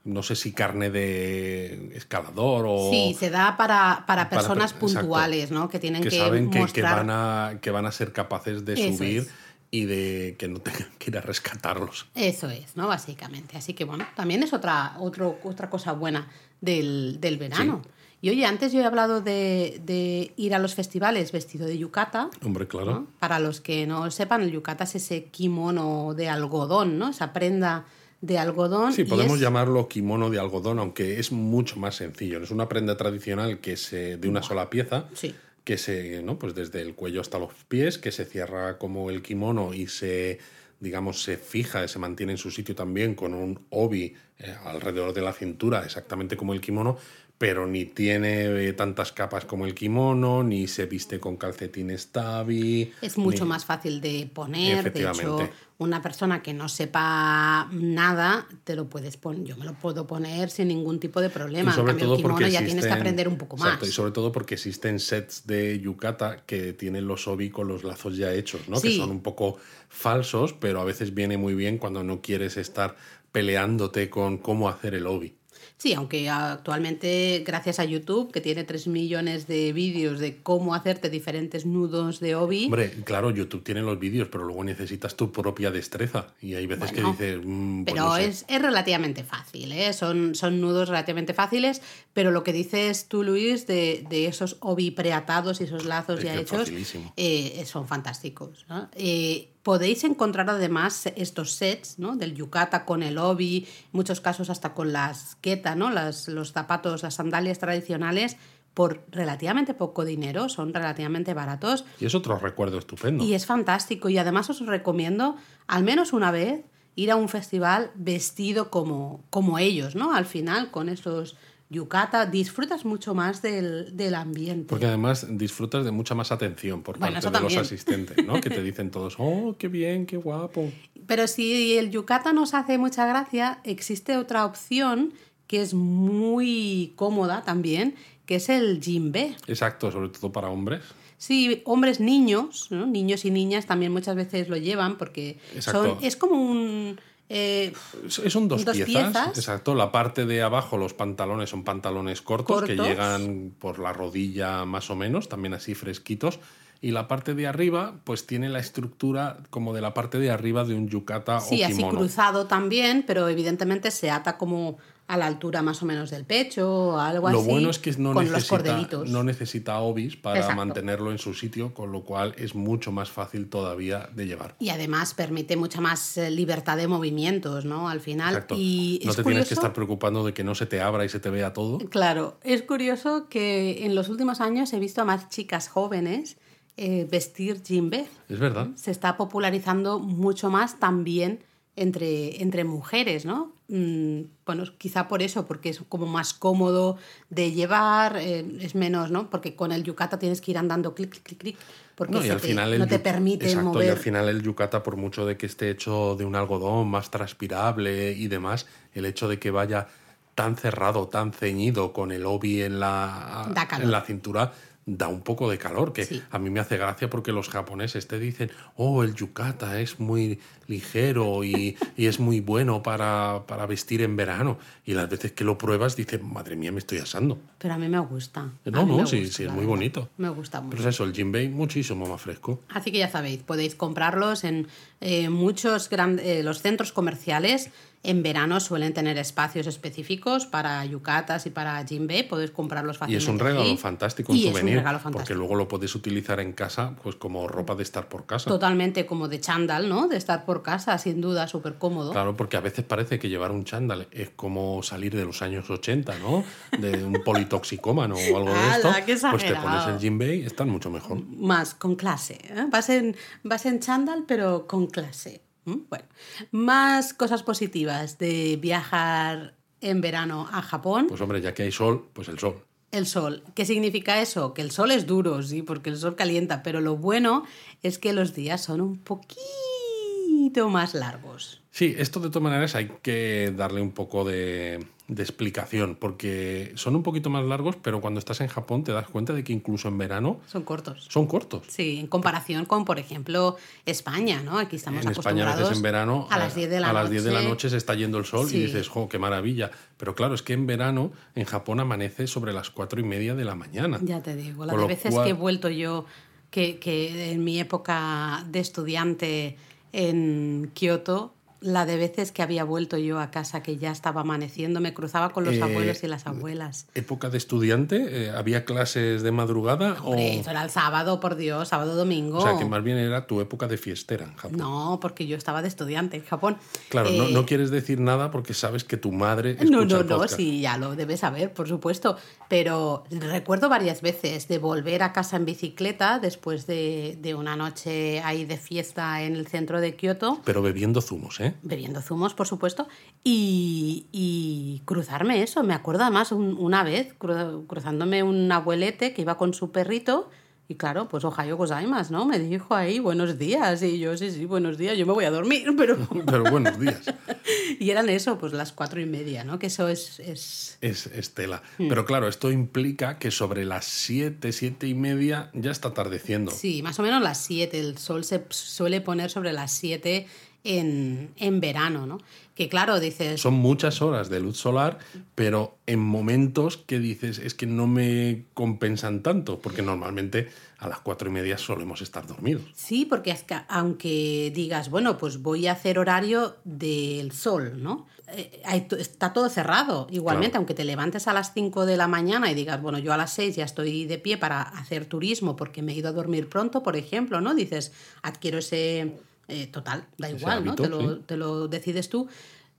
[0.05, 2.91] no sé si carne de escalador o...
[2.91, 4.87] Sí, se da para, para para personas exacto.
[5.03, 5.69] puntuales, ¿no?
[5.69, 8.99] Que tienen que que, saben que, van a, que van a ser capaces de Eso
[8.99, 9.31] subir es.
[9.71, 12.07] Y de que no tengan que ir a rescatarlos.
[12.15, 12.89] Eso es, ¿no?
[12.89, 13.57] Básicamente.
[13.57, 16.29] Así que bueno, también es otra, otro, otra cosa buena
[16.61, 17.83] del, del verano.
[18.23, 22.31] Y oye, antes yo he hablado de, de ir a los festivales vestido de yukata.
[22.45, 22.93] Hombre, claro.
[22.93, 23.07] ¿no?
[23.19, 27.11] Para los que no sepan, el yukata es ese kimono de algodón, ¿no?
[27.11, 27.85] Esa prenda
[28.23, 28.95] de algodón.
[28.95, 32.43] Sí, podemos es- llamarlo kimono de algodón, aunque es mucho más sencillo.
[32.43, 35.35] Es una prenda tradicional que se de una sola pieza, Sí.
[35.67, 36.39] Que se, ¿no?
[36.39, 40.39] Pues desde el cuello hasta los pies, que se cierra como el kimono y se,
[40.79, 45.23] digamos, se fija, se mantiene en su sitio también con un obi eh, alrededor de
[45.23, 46.99] la cintura, exactamente como el kimono,
[47.39, 52.93] pero ni tiene eh, tantas capas como el kimono, ni se viste con calcetines tabi.
[53.03, 54.91] Es mucho ni- más fácil de poner.
[54.93, 59.45] De hecho, una persona que no sepa nada, te lo puedes poner.
[59.45, 61.71] Yo me lo puedo poner sin ningún tipo de problema.
[61.71, 63.67] Y sobre en cambio, todo el kimono porque ya tienes que aprender un poco más.
[63.67, 67.85] Exacto, y sobre todo porque existen sets de yukata que tienen los obi con los
[67.85, 68.81] lazos ya hechos, ¿no?
[68.81, 69.59] Que son un poco
[69.91, 72.97] falsos, pero a veces viene muy bien cuando no quieres estar
[73.31, 75.35] peleándote con cómo hacer el obi.
[75.77, 81.11] Sí, aunque actualmente, gracias a YouTube, que tiene 3 millones de vídeos de cómo hacerte
[81.11, 85.71] diferentes nudos de obi, Hombre, claro, YouTube tiene los vídeos, pero luego necesitas tu propia
[85.71, 86.29] destreza.
[86.41, 88.27] Y hay veces Bueno, que dices, mm, pues pero no sé.
[88.27, 89.93] es, es relativamente fácil, ¿eh?
[89.93, 91.83] son, son nudos relativamente fáciles,
[92.13, 96.25] pero lo que dices tú, Luis, de, de esos obi preatados y esos lazos Es
[96.25, 96.71] ya hechos,
[97.17, 98.65] eh, son fantásticos.
[98.69, 98.89] ¿no?
[98.97, 102.15] Eh, podéis encontrar además estos sets ¿no?
[102.15, 105.91] del yukata con el obi, en muchos casos hasta con las keta, ¿no?
[105.91, 108.37] las, los zapatos, las sandalias tradicionales,
[108.75, 111.85] por relativamente poco dinero, son relativamente baratos.
[111.99, 113.25] Y es otro recuerdo estupendo.
[113.25, 114.09] Y es fantástico.
[114.09, 115.35] Y además os recomiendo,
[115.67, 116.65] al menos una vez,
[116.95, 120.15] ir a un festival vestido como, como ellos, ¿no?
[120.15, 121.35] Al final, con esos
[121.69, 124.67] yukata, disfrutas mucho más del, del ambiente.
[124.69, 128.41] Porque además disfrutas de mucha más atención por Bueno, parte de los asistentes, ¿no?
[128.41, 130.71] que te dicen todos, oh, qué bien, qué guapo.
[131.07, 135.13] Pero si el yukata nos hace mucha gracia, existe otra opción
[135.47, 137.95] que es muy cómoda también,
[138.27, 139.37] que es el jimbe.
[139.47, 140.83] Exacto, sobre todo para hombres.
[141.19, 142.87] Sí, hombres niños, ¿no?
[142.87, 147.01] niños y niñas también muchas veces lo llevan porque son, es como un...
[147.29, 147.73] eh,
[148.09, 149.39] Son dos, Dos piezas, piezas.
[149.39, 149.75] Exacto.
[149.75, 154.91] La parte de abajo, los pantalones son pantalones cortos, que llegan por la rodilla más
[154.91, 156.39] o menos, también así fresquitos.
[156.83, 160.63] y la parte de arriba pues tiene la estructura como de la parte de arriba
[160.65, 161.99] de un yukata Sí, o así kimono.
[161.99, 164.77] cruzado también, pero evidentemente se ata como
[165.09, 167.49] a la altura más o menos del pecho o algo Lo así.
[167.49, 170.57] bueno es que no con necesita, no necesita obis para Exacto.
[170.57, 174.57] mantenerlo en su sitio, con lo cual es mucho más fácil todavía de llevar.
[174.59, 177.89] Y además permite mucha más eh, libertad de movimientos, ¿no?
[177.89, 178.35] Al final.
[178.35, 178.57] Exacto.
[178.59, 181.09] Y no te curioso, tienes que estar preocupando de que no se te abra y
[181.09, 181.79] se te vea todo.
[181.79, 186.37] Claro, es curioso que en los últimos años he visto a más chicas jóvenes
[186.77, 188.07] eh, vestir jimbe.
[188.29, 188.69] Es verdad.
[188.75, 191.45] Se está popularizando mucho más también
[191.77, 193.53] entre, entre mujeres, ¿no?
[193.69, 196.97] Mm, bueno, quizá por eso, porque es como más cómodo
[197.31, 199.29] de llevar, eh, es menos, ¿no?
[199.29, 201.57] Porque con el yukata tienes que ir andando clic, clic, clic, clic,
[201.95, 203.87] porque No, y al te- final el no te permite Exacto, mover.
[203.87, 207.11] y al final el yukata, por mucho de que esté hecho de un algodón más
[207.11, 209.89] transpirable y demás, el hecho de que vaya
[210.35, 214.53] tan cerrado, tan ceñido con el obi en la, en la cintura,
[214.89, 216.23] da un poco de calor, que Sí.
[216.31, 220.39] a mí me hace gracia porque los japoneses te dicen, oh, el yukata es muy
[220.69, 224.59] ligero y, y es muy bueno para, para vestir en verano.
[224.85, 227.37] Y las veces que lo pruebas dices, madre mía, me estoy asando.
[227.59, 228.49] Pero a mí me gusta.
[228.65, 229.69] No, mí no, sí, gusta, sí, es muy verdad.
[229.71, 230.09] bonito.
[230.19, 230.77] Me gusta mucho.
[230.77, 232.61] Pero es eso, el jinbei muchísimo más fresco.
[232.69, 234.69] Así que ya sabéis, podéis comprarlos en
[235.01, 237.71] eh, muchos gran- eh, los centros comerciales.
[238.07, 242.23] En verano suelen tener espacios específicos para yucatas y para jimbe.
[242.23, 243.25] Podéis comprarlos Y fácilmente.
[243.25, 246.39] es un regalo fantástico, un Y es souvenir, un regalo porque luego lo puedes utilizar
[246.39, 248.49] en casa pues como ropa de estar por casa.
[248.49, 250.07] Totalmente como de chándal, ¿no?
[250.07, 252.13] De estar por casa, sin duda, súper cómodo.
[252.13, 255.69] Claro, porque a veces parece que llevar un chándal es como salir de los años
[255.69, 256.45] 80, ¿no?
[256.79, 258.89] De un politoxicómano o algo de esto.
[258.89, 261.21] ¡Hala, qué Pues te pones el jinbei, están mucho mejor.
[261.25, 262.39] Más con clase.
[262.45, 262.67] ¿eh?
[262.71, 265.46] Vas, en, vas en chándal, pero con clase.
[265.67, 265.89] ¿Mm?
[265.91, 266.05] Bueno,
[266.53, 271.07] más cosas positivas de viajar en verano a Japón.
[271.09, 272.65] Pues hombre, ya que hay sol, pues el sol.
[272.93, 273.43] El sol.
[273.55, 274.55] ¿Qué significa eso?
[274.55, 277.45] Que el sol es duro, sí, porque el sol calienta, pero lo bueno
[277.83, 281.63] es que los días son un poquito más largos.
[281.77, 286.97] Sí, esto de todas maneras hay que darle un poco de, de explicación, porque son
[286.97, 289.89] un poquito más largos, pero cuando estás en Japón te das cuenta de que incluso
[289.89, 291.07] en verano Son cortos.
[291.11, 291.65] son cortos.
[291.69, 294.59] Sí, en comparación con, por ejemplo, España, ¿no?
[294.59, 296.93] Aquí estamos en España a acostumbrados veces en verano a las 10 de la a
[296.95, 297.03] noche.
[297.03, 298.57] las 10 de la noche se está yendo el sol Sí.
[298.57, 299.71] y dices, jo, qué maravilla.
[299.99, 303.45] Pero claro, es que en verano en Japón amanece sobre las cuatro y media de
[303.45, 303.99] la mañana.
[304.03, 306.07] Ya te digo, la Con de lo veces cual- que he vuelto yo,
[306.51, 309.59] que, que en mi época de estudiante
[309.93, 311.35] en Kioto,
[311.67, 315.31] la de veces que había vuelto yo a casa que ya estaba amaneciendo, me cruzaba
[315.31, 316.87] con los Eh, abuelos y las abuelas.
[316.95, 319.97] Época de estudiante, eh, ¿había clases de madrugada?
[320.05, 322.39] Hombre, o, eso era el sábado, por Dios, sábado, domingo.
[322.39, 324.59] o sea, que más bien era tu época de fiestera en Japón.
[324.59, 326.57] No, porque yo estaba de estudiante en Japón.
[326.89, 330.01] Claro, no, Eh, no quieres decir nada porque sabes que tu madre escucha No, no,
[330.01, 332.17] el no, sí, ya lo debes saber, por supuesto.
[332.49, 338.21] Pero recuerdo varias veces de volver a casa en bicicleta después de, de una noche
[338.23, 341.55] ahí de fiesta en el centro de Kioto, Pero bebiendo zumos, ¿eh?
[341.63, 342.87] Bebiendo zumos, por supuesto,
[343.25, 345.63] y, y cruzarme eso.
[345.63, 350.31] Me acuerdo además un- una vez cru- cruzándome un abuelete que iba con su perrito.
[350.69, 352.27] Y claro, pues Ohio gozaimasu, ¿no?
[352.27, 353.81] Me dijo ahí, buenos días.
[353.85, 355.97] Y yo, sí, sí, buenos días, yo me voy a dormir, pero...
[356.27, 357.03] Pero buenos días.
[357.79, 359.61] y eran eso, pues las cuatro y media, ¿no?
[359.61, 360.19] Que eso es...
[360.19, 360.77] es...
[360.81, 361.63] Es Estela.
[361.79, 361.87] Hmm.
[361.89, 366.51] Pero claro, esto implica que sobre las siete, siete y media ya está atardeciendo.
[366.51, 367.79] Sí, más o menos las 7.
[367.79, 370.27] El sol se suele poner sobre las 7
[370.67, 372.19] en, en verano, ¿no?
[372.55, 374.99] Que claro, dices, Son muchas horas de luz solar,
[375.35, 380.49] pero en momentos que dices es que no me compensan tanto, porque normalmente
[380.79, 382.63] a las cuatro y media solemos estar dormidos.
[382.75, 388.07] sí, porque es que aunque digas, bueno, pues voy a hacer horario del sol, ¿no?
[388.29, 388.63] Eh,
[388.99, 390.07] está todo cerrado.
[390.11, 390.61] Igualmente, Claro.
[390.61, 393.33] aunque te levantes a las 5 de la mañana y digas, bueno, yo a las
[393.35, 396.83] 6 ya estoy de pie para hacer turismo porque me he ido a dormir pronto,
[396.83, 397.55] por ejemplo, ¿no?
[397.55, 397.93] Dices,
[398.23, 399.13] adquiero ese...
[399.49, 400.75] eh, total, da igual, ¿no?
[400.75, 401.23] Te lo, sí.
[401.27, 402.29] te lo decides tú.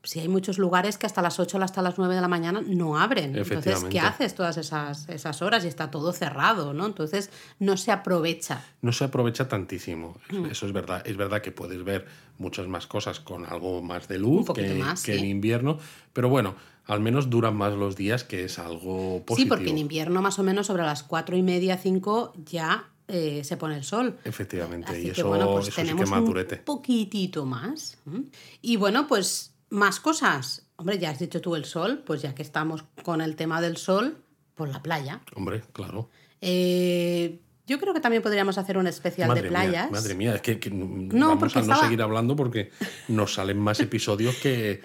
[0.04, 2.98] Si hay muchos lugares que hasta las 8 hasta las 9 de la mañana no
[2.98, 3.36] abren.
[3.36, 5.66] Entonces, ¿qué haces todas esas, esas horas?
[5.66, 6.86] Y está todo cerrado, ¿no?
[6.86, 8.64] Entonces, no se aprovecha.
[8.82, 10.18] No se aprovecha tantísimo.
[10.30, 10.46] Hmm.
[10.46, 11.06] Eso es verdad.
[11.06, 12.06] Es verdad que puedes ver
[12.38, 15.78] muchas más cosas con algo más de luz que, más, que en invierno,
[16.14, 16.56] pero bueno,
[16.86, 19.56] al menos duran más los días, que es algo positivo.
[19.56, 23.44] Sí, porque en invierno más o menos sobre las 4 y media, 5 ya eh,
[23.44, 24.18] se pone el sol.
[24.24, 27.98] Efectivamente, Así y que eso, bueno, pues eso sí que tenemos más un poquitito más.
[28.62, 30.64] Y bueno, pues más cosas.
[30.78, 33.78] Hombre, ya has dicho tú el sol, pues ya que estamos con el tema del
[33.78, 34.18] sol,
[34.56, 35.22] pues la playa.
[35.36, 36.10] Hombre, claro.
[36.42, 39.92] Eh, yo creo que también podríamos hacer un especial Madre de mía, playas.
[39.92, 42.72] madre mía, es que, que No, vamos a no estaba- seguir hablando porque
[43.08, 44.82] nos salen más episodios que,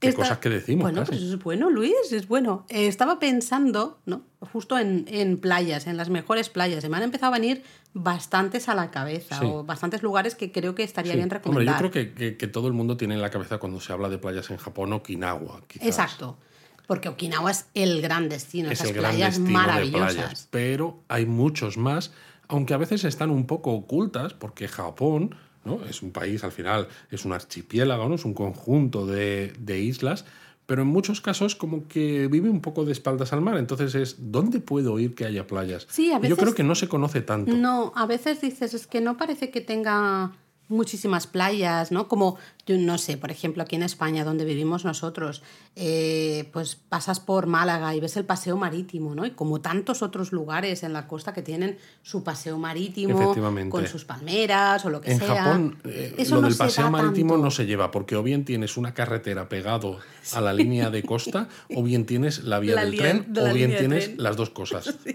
[0.00, 1.10] Qué Esta- cosas que decimos, Bueno, casi.
[1.12, 2.64] pues es bueno, Luis, es bueno.
[2.68, 4.22] Eh, estaba pensando, ¿no?
[4.52, 6.84] Justo en, en playas, en las mejores playas.
[6.84, 9.44] Y me han empezado a venir bastantes a la cabeza Sí.
[9.44, 11.16] o bastantes lugares que creo que estaría Sí.
[11.16, 11.74] bien Hombre, recomendar.
[11.82, 14.08] yo creo que, que- que todo el mundo tiene en la cabeza cuando se habla
[14.08, 15.62] de playas en Japón Okinawa.
[15.66, 15.86] Quizás.
[15.88, 16.38] Exacto.
[16.86, 20.14] Porque Okinawa es el gran destino, Es esas el gran playas destino de maravillosas.
[20.14, 20.48] playas.
[20.50, 22.12] Pero hay muchos más,
[22.46, 25.34] aunque a veces están un poco ocultas, porque Japón
[25.68, 25.84] ¿no?
[25.84, 28.14] es un país, al final, es un archipiélago, ¿no?
[28.14, 30.24] es un conjunto de, de islas.
[30.66, 33.56] Pero en muchos casos como que vive un poco de espaldas al mar.
[33.56, 35.86] Entonces es, ¿dónde puedo ir que haya playas?
[35.88, 37.54] Sí, a Yo veces- creo que no se conoce tanto.
[37.56, 40.32] No, a veces dices, es que no parece que tenga
[40.68, 42.06] muchísimas playas, ¿no?
[42.08, 42.36] Como,
[42.68, 45.42] yo no sé, por ejemplo, aquí en España, donde vivimos nosotros,
[45.74, 49.24] eh, pues pasas por Málaga y ves el paseo marítimo, ¿no?
[49.24, 53.34] Y como tantos otros lugares en la costa que tienen su paseo marítimo,
[53.70, 55.34] con sus palmeras o lo que En sea.
[55.44, 57.44] Japón, eh, Eso lo no del se paseo marítimo tanto.
[57.46, 59.98] no se lleva, porque o bien tienes una carretera pegado
[60.34, 63.54] a la línea de costa, o bien tienes la vía La del tren, de o
[63.54, 64.22] bien tienes tren.
[64.22, 64.94] las dos cosas.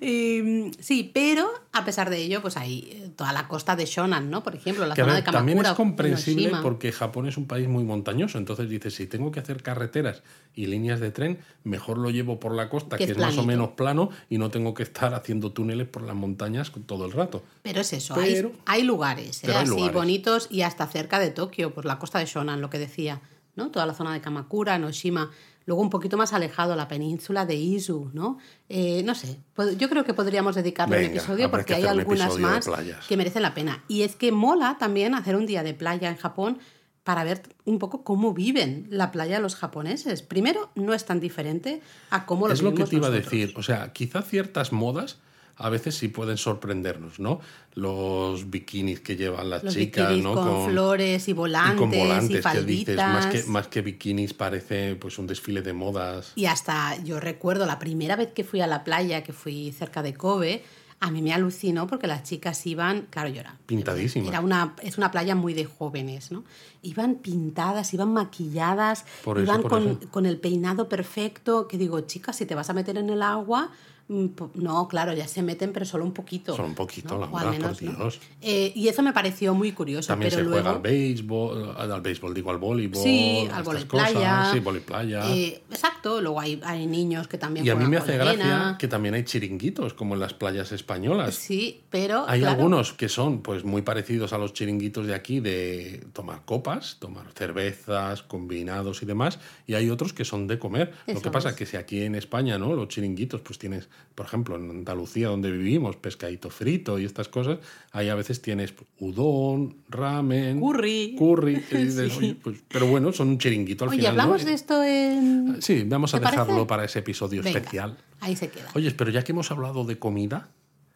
[0.00, 4.30] Y, sí, pero a pesar de ello, pues hay eh, toda la costa de Shonan,
[4.30, 4.42] ¿no?
[4.42, 5.38] Por ejemplo, la Que zona ver, de Kamakura.
[5.52, 8.38] también es comprensible Porque Japón es un país muy montañoso.
[8.38, 10.22] Entonces dices, si tengo que hacer carreteras
[10.54, 13.36] y líneas de tren, mejor lo llevo por la costa, Que que, es es más
[13.38, 17.12] o menos plano, y no tengo que estar haciendo túneles por las montañas todo el
[17.12, 17.42] rato.
[17.62, 19.48] Pero es eso, Pero- hay, hay lugares, ¿eh?
[19.48, 19.94] hay así lugares.
[19.94, 23.20] bonitos y hasta cerca de Tokio, pues la costa de Shonan, lo que decía,
[23.56, 23.70] ¿no?
[23.70, 25.30] Toda la zona de Kamakura, Noshima,
[25.66, 28.38] luego un poquito más alejado, la península de Izu, ¿no?
[28.68, 29.38] Eh, no sé,
[29.78, 32.68] yo creo que podríamos dedicarle un episodio porque que hay algunas más
[33.08, 33.84] que merecen la pena.
[33.88, 36.58] Y es que mola también hacer un día de playa en Japón
[37.04, 40.22] para ver un poco cómo viven la playa los japoneses.
[40.22, 43.52] Primero, no es tan diferente a cómo lo es lo que te iba a decir.
[43.56, 45.18] O sea, quizá ciertas modas
[45.56, 47.40] a veces sí pueden sorprendernos, ¿no?
[47.74, 50.34] Los bikinis que llevan las Los chicas, ¿no?
[50.34, 54.34] con, flores y volantes y con volantes y que dices, más que, más que bikinis
[54.34, 56.32] parece pues un desfile de modas.
[56.34, 60.02] Y hasta yo recuerdo la primera vez que fui a la playa, que fui cerca
[60.02, 60.62] de Kobe,
[61.00, 64.28] a mí me alucinó porque las chicas iban, claro, yo era Pintadísimas.
[64.28, 66.44] Era una, es una playa muy de jóvenes, ¿no?
[66.82, 72.00] Iban pintadas, iban maquilladas, Por eso, iban por con, con el peinado perfecto, que digo,
[72.02, 73.70] chicas, si te vas a meter en el agua,
[74.08, 76.54] no, claro, ya se meten, pero solo un poquito.
[76.54, 77.38] Solo un poquito, ¿no?
[77.38, 77.96] Al menos, por ¿no?
[77.96, 78.20] Dios.
[78.42, 80.62] Eh, y eso me pareció muy curioso, También pero se luego...
[80.62, 83.02] juega al béisbol, al béisbol, digo al voleibol.
[83.02, 84.10] Sí, al estas vóley cosas.
[84.12, 84.52] playa.
[84.52, 85.30] Sí, vóley playa.
[85.30, 88.44] Eh, exacto, luego hay, hay niños que también y a mí me hace la gracia
[88.44, 88.76] arena.
[88.78, 91.34] que también hay chiringuitos, como en las playas españolas.
[91.34, 92.26] Sí, pero.
[92.28, 96.42] Hay claro, algunos que son pues muy parecidos a los chiringuitos de aquí de tomar
[96.44, 100.92] copas, tomar cervezas, combinados y demás, y hay otros que son de comer.
[101.06, 101.54] Lo que pasa es.
[101.54, 102.74] es que si aquí en España, ¿no?
[102.74, 107.58] Los chiringuitos, pues tienes, por ejemplo, en Andalucía donde vivimos, pescadito frito y estas cosas,
[107.90, 111.16] ahí a veces tienes udon, ramen, Curry.
[111.18, 112.18] curry, y dices, Sí.
[112.18, 114.16] "Oye, pues, pero bueno, son un chiringuito al Oye, final.
[114.16, 114.22] ¿no?
[114.22, 115.60] hablamos de esto en.
[115.60, 117.98] Sí, vamos a dejarlo para ese episodio Venga, especial.
[118.20, 118.68] Ahí se queda.
[118.74, 120.48] Oye, pero ya que hemos hablado de comida,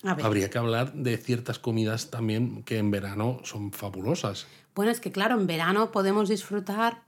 [0.04, 4.46] habría que hablar de ciertas comidas también que en verano son fabulosas.
[4.76, 7.02] Bueno, es que claro, en verano podemos disfrutar,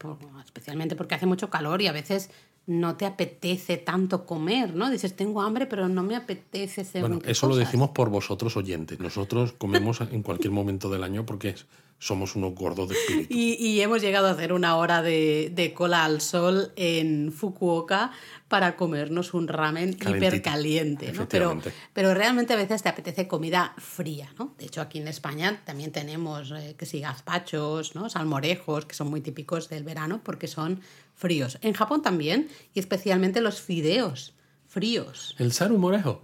[0.44, 2.30] especialmente porque hace mucho calor y a veces
[2.70, 4.90] no te apetece tanto comer, ¿no?
[4.90, 9.00] Dices, tengo hambre, pero no me apetece según Bueno, eso lo decimos por vosotros oyentes.
[9.00, 11.56] Nosotros comemos en cualquier momento del año porque
[12.00, 13.32] somos unos gordos de espíritu.
[13.32, 18.10] Y, y hemos llegado a hacer una hora de, de cola al sol en Fukuoka
[18.48, 21.28] para comernos un ramen hipercaliente, ¿no?
[21.28, 21.60] Pero,
[21.92, 24.54] pero realmente a veces te apetece comida fría, ¿no?
[24.58, 28.08] De hecho, aquí en España también tenemos, eh, que sí, gazpachos, ¿no?
[28.08, 30.80] Salmorejos, que son muy típicos del verano porque son
[31.14, 31.58] fríos.
[31.60, 34.32] En Japón también, y especialmente los fideos
[34.66, 35.36] fríos.
[35.38, 36.22] El saru morejo.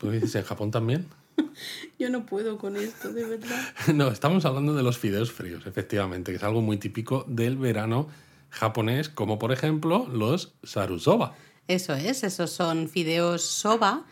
[0.00, 1.06] ¿Tú dices en Japón también?
[1.98, 3.60] Yo no puedo con esto, de verdad.
[3.94, 8.08] No, estamos hablando de los fideos fríos, efectivamente, que es algo muy típico del verano
[8.50, 11.34] japonés, como por ejemplo los sarusoba.
[11.68, 14.04] Eso es, esos son fideos soba,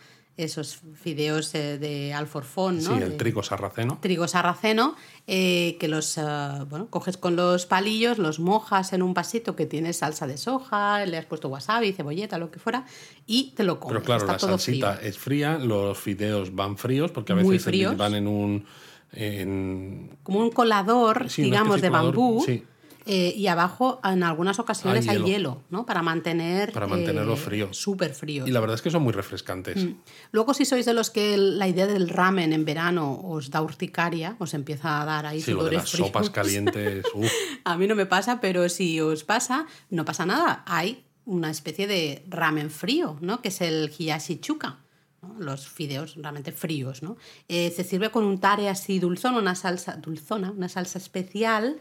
[0.44, 2.96] esos fideos eh, de alforfón, ¿no?
[2.96, 3.98] Sí, el trigo sarraceno.
[4.00, 9.14] trigo sarraceno, eh, que los ah, bueno, coges con los palillos, los mojas en un
[9.14, 12.84] vasito que tiene salsa de soja, le has puesto wasabi, cebolleta, lo que fuera,
[13.26, 13.94] y te lo comes.
[13.94, 15.08] Pero claro, Está la todo salsita frío.
[15.08, 18.64] es fría, los fideos van fríos, porque a veces van en un...
[19.12, 22.42] en- Como un colador, Sí, digamos, de de colador, bambú.
[22.46, 22.64] sí.
[23.06, 25.26] Eh, y abajo, en algunas ocasiones, Hay hay hielo.
[25.26, 25.86] hielo, ¿no?
[25.86, 26.72] Para mantener.
[26.72, 27.72] Para mantenerlo eh, frío.
[27.72, 28.46] Súper frío.
[28.46, 29.86] Y la verdad es que son muy refrescantes.
[30.32, 34.36] Luego, si sois de los que la idea del ramen en verano os da urticaria,
[34.38, 36.06] os empieza a dar ahí Sí, lo de las fríos.
[36.08, 37.04] sopas calientes.
[37.14, 37.30] uf.
[37.64, 40.62] A mí no me pasa, pero si os pasa, no pasa nada.
[40.66, 43.40] Hay una especie de ramen frío, ¿no?
[43.42, 44.78] Que es el hiyashi chuka.
[45.22, 45.36] ¿no?
[45.38, 47.16] Los fideos realmente fríos, ¿no?
[47.46, 51.78] Eh, se sirve con un tare así dulzón, una salsa dulzona, una salsa especial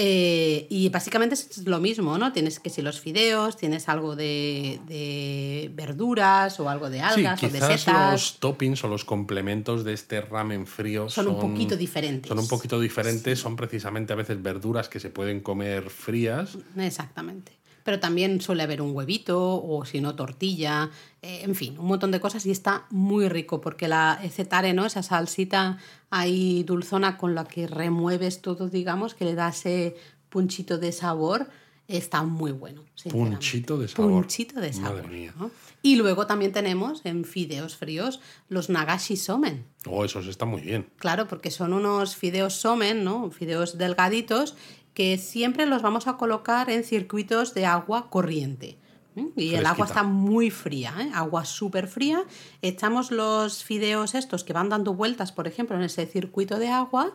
[0.00, 2.32] Eh, y básicamente es lo mismo, ¿no?
[2.32, 7.46] Tienes que si los fideos, tienes algo de, de verduras o algo de algas sí,
[7.46, 8.12] o de setas.
[8.12, 12.28] los toppings o los complementos de este ramen frío Son un poquito diferentes.
[12.28, 16.56] Son un poquito diferentes, son precisamente a veces verduras que se pueden comer frías.
[16.76, 17.57] Exactamente.
[17.88, 20.90] Pero también suele haber un huevito o si no tortilla,
[21.22, 24.84] eh, en fin, un montón de cosas y está muy rico porque la cetare, ¿no?
[24.84, 25.78] Esa salsita
[26.10, 29.96] ahí dulzona con la que remueves todo, digamos, que le da ese
[30.28, 31.48] punchito de sabor,
[31.86, 32.84] está muy bueno.
[33.10, 34.10] Punchito de sabor.
[34.10, 35.04] Punchito de sabor.
[35.04, 35.34] Madre mía.
[35.38, 35.50] ¿no?
[35.80, 38.20] Y luego también tenemos en fideos fríos
[38.50, 39.64] los nagashi somen.
[39.86, 40.90] Oh, esos están muy bien.
[40.98, 43.30] Claro, porque son unos fideos somen, ¿no?
[43.30, 44.56] Fideos delgaditos
[44.94, 48.78] que siempre los vamos a colocar en circuitos de agua corriente.
[49.16, 49.30] ¿m?
[49.36, 51.10] Y el agua está muy fría, ¿eh?
[51.14, 52.24] agua súper fría.
[52.62, 57.14] Echamos los fideos estos que van dando vueltas, por ejemplo, en ese circuito de agua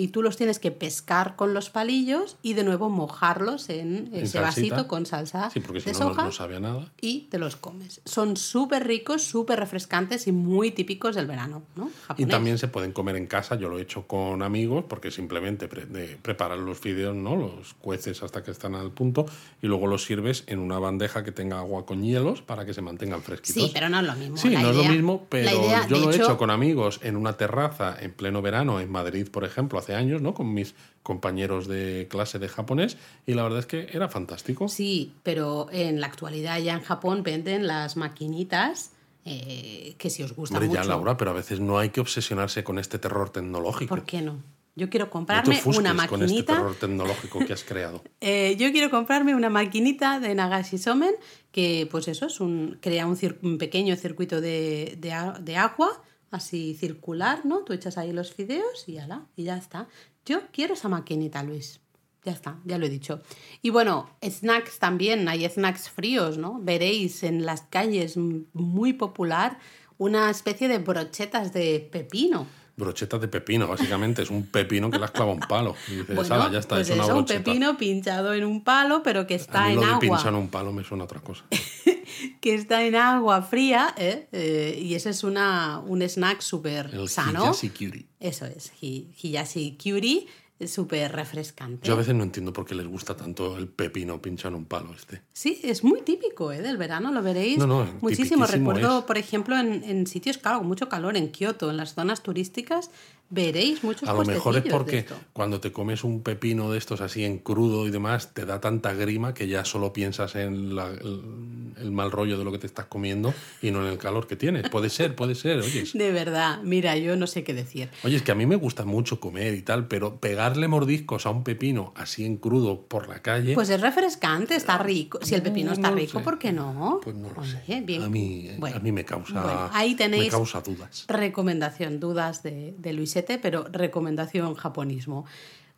[0.00, 4.38] y tú los tienes que pescar con los palillos y de nuevo mojarlos en ese
[4.38, 4.40] salsita.
[4.76, 6.90] vasito con salsa Sí, porque si de no, no, soja no sabe a nada.
[7.00, 8.00] y te los comes.
[8.04, 11.90] Son súper ricos, súper refrescantes y muy típicos del verano, ¿no?
[12.16, 15.68] Y también se pueden comer en casa, yo lo he hecho con amigos, porque simplemente
[15.68, 17.36] pre- de- preparas los fideos, ¿no?
[17.36, 19.26] Los cueces hasta que están al punto
[19.60, 22.80] y luego los sirves en una bandeja que tenga agua con hielos para que se
[22.82, 23.64] mantengan fresquitos.
[23.64, 24.36] Sí, pero no es lo mismo.
[24.36, 27.00] Sí, La no es lo mismo, pero idea, yo lo he hecho, hecho con amigos
[27.02, 30.34] en una terraza en pleno verano en Madrid, por ejemplo, hace años, ¿no?
[30.34, 34.68] Con mis compañeros de clase de japonés y la verdad es que era fantástico.
[34.68, 38.92] Sí, pero en la actualidad ya en Japón venden las maquinitas
[39.24, 40.82] eh, que si os gusta Hombre, mucho.
[40.82, 43.94] ya Laura, pero a veces no hay que obsesionarse con este terror tecnológico.
[43.94, 44.42] ¿Por qué no?
[44.76, 46.54] Yo quiero No comprarme ofusques una con este maquinita.
[46.54, 48.02] terror tecnológico que has creado.
[48.22, 51.14] Eh, yo quiero comprarme una maquinita de Nagashi Somen
[51.52, 57.60] que, pues eso, es un, crea un, pequeño circuito de, de agua, así circular, ¿no?
[57.60, 59.88] Tú echas ahí los fideos y ya, y ya está.
[60.24, 61.80] Yo quiero esa maquinita, Luis.
[62.24, 63.22] Ya está, ya lo he dicho.
[63.62, 66.58] Y bueno, snacks también, hay snacks fríos, ¿no?
[66.60, 68.16] Veréis en las calles
[68.52, 69.58] muy popular
[69.96, 72.46] una especie de brochetas de pepino.
[72.76, 74.22] Brochetas de pepino, básicamente.
[74.22, 75.74] Es un pepino que le has clavado un palo.
[75.88, 77.44] Y dices, Bueno, "Ala, ya está, pues es una eso, un brocheta.
[77.44, 80.00] pepino pinchado en un palo, pero que A está mí en lo de agua.
[80.00, 81.44] pinchar en un palo me suena a otra cosa.
[82.40, 84.28] que está en agua fría ¿eh?
[84.32, 87.44] Eh, y ese es una, un snack súper sano.
[87.44, 88.06] Hiyashi Kyuri.
[88.18, 90.26] Eso es, hi- Hiyashi Kyuri,
[90.58, 91.86] es súper refrescante.
[91.88, 94.92] Yo a veces no entiendo por qué les gusta tanto el pepino pinchar un palo
[94.94, 95.22] este.
[95.32, 96.60] Sí, es muy típico ¿eh?
[96.60, 98.44] del verano, lo veréis No, no, muchísimo.
[98.44, 99.04] Recuerdo, es.
[99.06, 102.90] por ejemplo, en, en sitios, claro, con mucho calor, en Kioto, en las zonas turísticas,
[103.30, 107.24] veréis muchos A lo mejor es porque cuando te comes un pepino de estos así
[107.24, 111.72] en crudo y demás, te da tanta grima que ya solo piensas en la- el,
[111.78, 114.36] el mal rollo de lo que te estás comiendo y no en el calor que
[114.36, 114.68] tienes.
[114.68, 115.84] Puede ser, puede ser, oye.
[115.94, 117.88] De verdad, mira, yo no sé qué decir.
[118.04, 121.30] Oye, es que a mí me gusta mucho comer y tal, pero pegarle mordiscos a
[121.30, 125.18] un pepino así en crudo por la calle, Pues es refrescante, está rico.
[125.22, 126.24] Si el pepino No, está no rico, sé.
[126.24, 127.00] ¿por qué no?
[127.02, 127.80] pues no lo Oye, sé.
[127.82, 128.02] bien.
[128.02, 131.04] A mí, Bueno, a mí me causa, bueno, ahí me tenéis causa dudas.
[131.08, 132.92] recomendación, dudas de, de
[133.22, 135.24] Pero recomendación japonismo.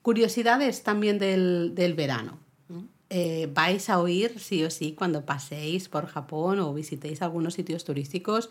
[0.03, 2.39] Curiosidades también del, del verano.
[2.69, 2.89] ¿no?
[3.11, 7.85] Eh, vais a oír sí o sí cuando paséis por Japón o visitéis algunos sitios
[7.85, 8.51] turísticos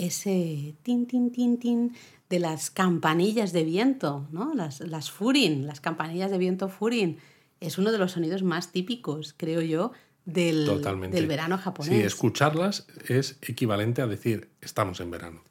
[0.00, 1.96] ese tin, tin, tin, tin
[2.30, 4.54] de las campanillas de viento, ¿no?
[4.54, 7.18] Las, las furin, las campanillas de viento furin.
[7.60, 9.92] Es uno de los sonidos más típicos, creo yo,
[10.24, 11.16] del, Totalmente.
[11.16, 11.92] del verano japonés.
[11.92, 15.42] Sí, escucharlas es equivalente a decir estamos en verano.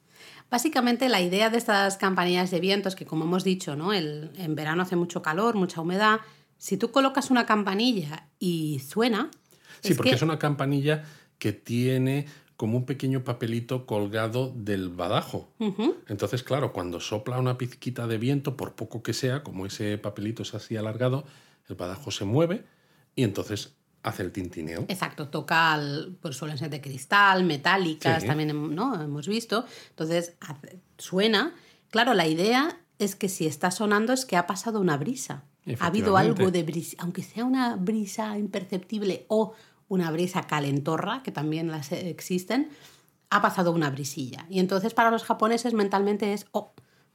[0.50, 3.92] Básicamente la idea de estas campanillas de viento es que, como hemos dicho, ¿no?
[3.92, 6.20] El, en verano hace mucho calor, mucha humedad.
[6.58, 9.30] Si tú colocas una campanilla y suena...
[9.80, 11.04] Sí, porque que- es una campanilla
[11.38, 12.26] que tiene
[12.56, 15.48] como un pequeño papelito colgado del badajo.
[16.08, 20.42] Entonces, claro, cuando sopla una pizquita de viento, por poco que sea, como ese papelito
[20.42, 21.24] es así alargado,
[21.70, 22.64] el badajo se mueve
[23.16, 24.84] y entonces hace el tintineo.
[24.88, 28.26] Exacto, toca, al- pues suelen ser de cristal, metálicas, Sí.
[28.28, 29.00] también ¿no?
[29.02, 29.64] hemos visto.
[29.90, 31.54] Entonces hace- suena.
[31.90, 35.44] Claro, la idea es que si está sonando es que ha pasado una brisa.
[35.78, 39.52] Ha habido algo de brisa, aunque sea una brisa imperceptible o
[39.88, 42.70] una brisa calentorra, que también las eh, existen,
[43.28, 44.46] ha pasado una brisilla.
[44.48, 46.72] Y entonces para los japoneses mentalmente es, oh,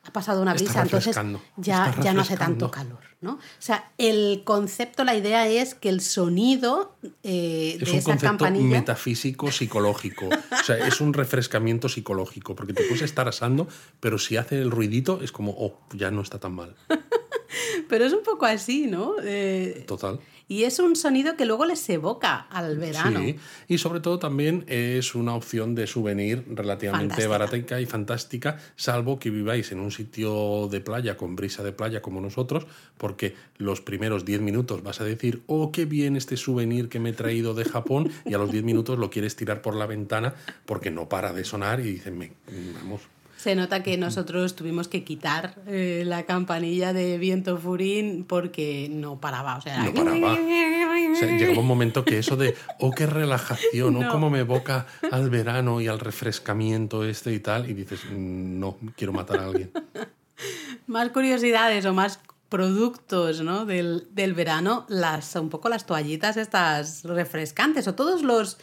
[0.07, 1.15] ha pasado una brisa, entonces
[1.57, 2.99] ya, ya no hace tanto calor.
[3.21, 3.33] ¿no?
[3.33, 8.11] O sea, el concepto, la idea es que el sonido eh, Es de un esa
[8.11, 8.77] concepto campanilla...
[8.77, 10.27] metafísico psicológico.
[10.27, 13.67] O sea, es un refrescamiento psicológico, porque te puedes estar asando,
[13.99, 16.75] pero si hace el ruidito es como, oh, ya no está tan mal.
[17.87, 19.15] Pero es un poco así, ¿no?
[19.23, 20.19] Eh, Total.
[20.47, 23.19] Y es un sonido que luego les evoca al verano.
[23.19, 23.35] Sí,
[23.67, 27.29] y sobre todo también es una opción de souvenir relativamente Fantástica.
[27.61, 32.01] barata y fantástica, salvo que viváis en un sitio de playa con brisa de playa
[32.01, 32.67] como nosotros,
[32.97, 37.09] porque los primeros 10 minutos vas a decir, oh, qué bien este souvenir que me
[37.09, 40.35] he traído de Japón, y a los 10 minutos lo quieres tirar por la ventana
[40.67, 42.33] porque no para de sonar y dicen, "Me-
[42.75, 43.01] vamos,
[43.45, 49.21] Se nota que nosotros tuvimos que quitar eh, la campanilla de viento furín porque no
[49.21, 49.57] paraba.
[49.57, 50.33] O sea, no paraba.
[50.33, 54.09] O sea, llegaba un momento que eso de, oh, qué relajación, oh, No.
[54.11, 58.77] cómo me evoca al verano y al refrescamiento este y tal, y dices, "Mm, no,
[58.97, 59.69] quiero matar a alguien.
[60.87, 62.19] más curiosidades o más
[62.49, 63.67] productos ¿no?
[63.67, 68.57] del, del verano, las, un poco las toallitas estas refrescantes o todos los...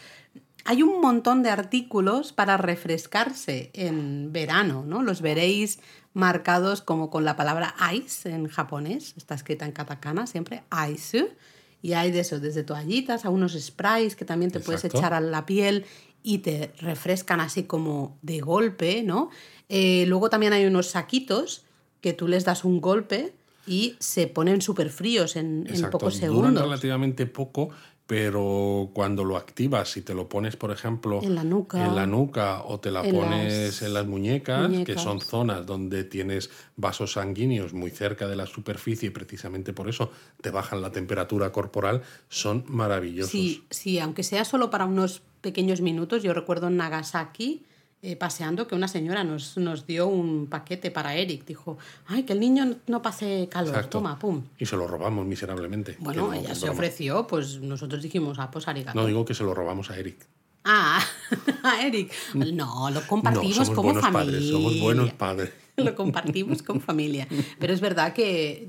[0.64, 5.02] Hay un montón de artículos para refrescarse en verano, ¿no?
[5.02, 5.80] Los veréis
[6.14, 11.32] marcados como con la palabra ice en japonés, está escrita en katakana siempre, ice.
[11.80, 15.20] Y hay de eso, desde toallitas a unos sprays que también te puedes echar a
[15.20, 15.84] la piel
[16.22, 19.30] y te refrescan así como de golpe, ¿no?
[19.68, 21.64] Eh, luego también hay unos saquitos
[22.00, 23.34] que tú les das un golpe
[23.66, 26.62] y se ponen súper fríos en, en pocos duran segundos.
[26.64, 27.70] relativamente poco,
[28.12, 31.82] pero cuando lo activas y te lo pones, por ejemplo, En la nuca.
[31.82, 35.02] en la nuca o te la En pones las en las muñecas, que muñecas.
[35.02, 40.10] son zonas donde tienes vasos sanguíneos muy cerca de la superficie y precisamente por eso
[40.42, 43.30] te bajan la temperatura corporal, son maravillosos.
[43.30, 46.22] Sí, sí, aunque sea solo para unos pequeños minutos.
[46.22, 47.64] Yo recuerdo en Nagasaki
[48.04, 51.44] eh, paseando que una señora nos, nos dio un paquete para Eric.
[51.46, 51.78] Dijo,
[52.08, 53.70] ay, que el niño no pase calor.
[53.70, 53.98] Exacto.
[53.98, 54.42] Toma, pum.
[54.58, 55.96] Y se lo robamos miserablemente.
[56.00, 56.72] Bueno, no, ella se broma.
[56.74, 58.98] ofreció, pues nosotros dijimos, ah, pues arigato.
[59.00, 60.26] No digo que se lo robamos a Eric.
[60.64, 61.00] Ah,
[61.62, 62.12] a Eric.
[62.34, 64.24] No, lo compartimos no, somos como buenos familia.
[64.32, 65.50] padres, somos buenos padres.
[65.76, 67.26] Lo compartimos con familia.
[67.60, 68.68] Pero es verdad que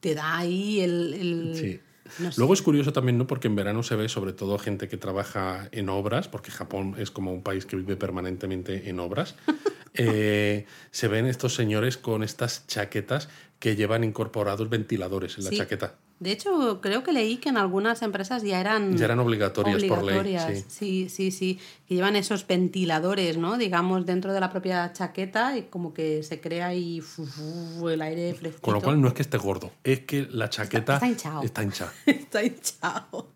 [0.00, 1.14] te da ahí el...
[1.14, 1.80] el- Sí.
[2.18, 2.38] No sé.
[2.40, 3.26] Luego es curioso también, ¿no?
[3.26, 7.10] Porque en verano se ve sobre todo gente que trabaja en obras, porque Japón es
[7.10, 9.34] como un país que vive permanentemente en obras.
[9.96, 13.28] Eh, se ven estos señores con estas chaquetas
[13.60, 15.56] que llevan incorporados ventiladores en la Sí.
[15.58, 15.94] chaqueta.
[16.20, 18.96] De hecho, creo que leí que en algunas empresas ya eran...
[18.96, 20.38] Ya eran obligatorias, por ley.
[20.38, 20.64] Sí.
[20.68, 21.58] sí, sí, sí.
[21.86, 23.58] Que llevan esos ventiladores, ¿no?
[23.58, 26.70] Digamos, dentro de la propia chaqueta y como que se crea
[27.02, 28.62] fu- el aire fresquito.
[28.62, 31.42] Con lo cual no es que esté gordo, es que la chaqueta está hinchado.
[31.42, 31.92] está hinchada.
[32.06, 33.28] Está hinchado.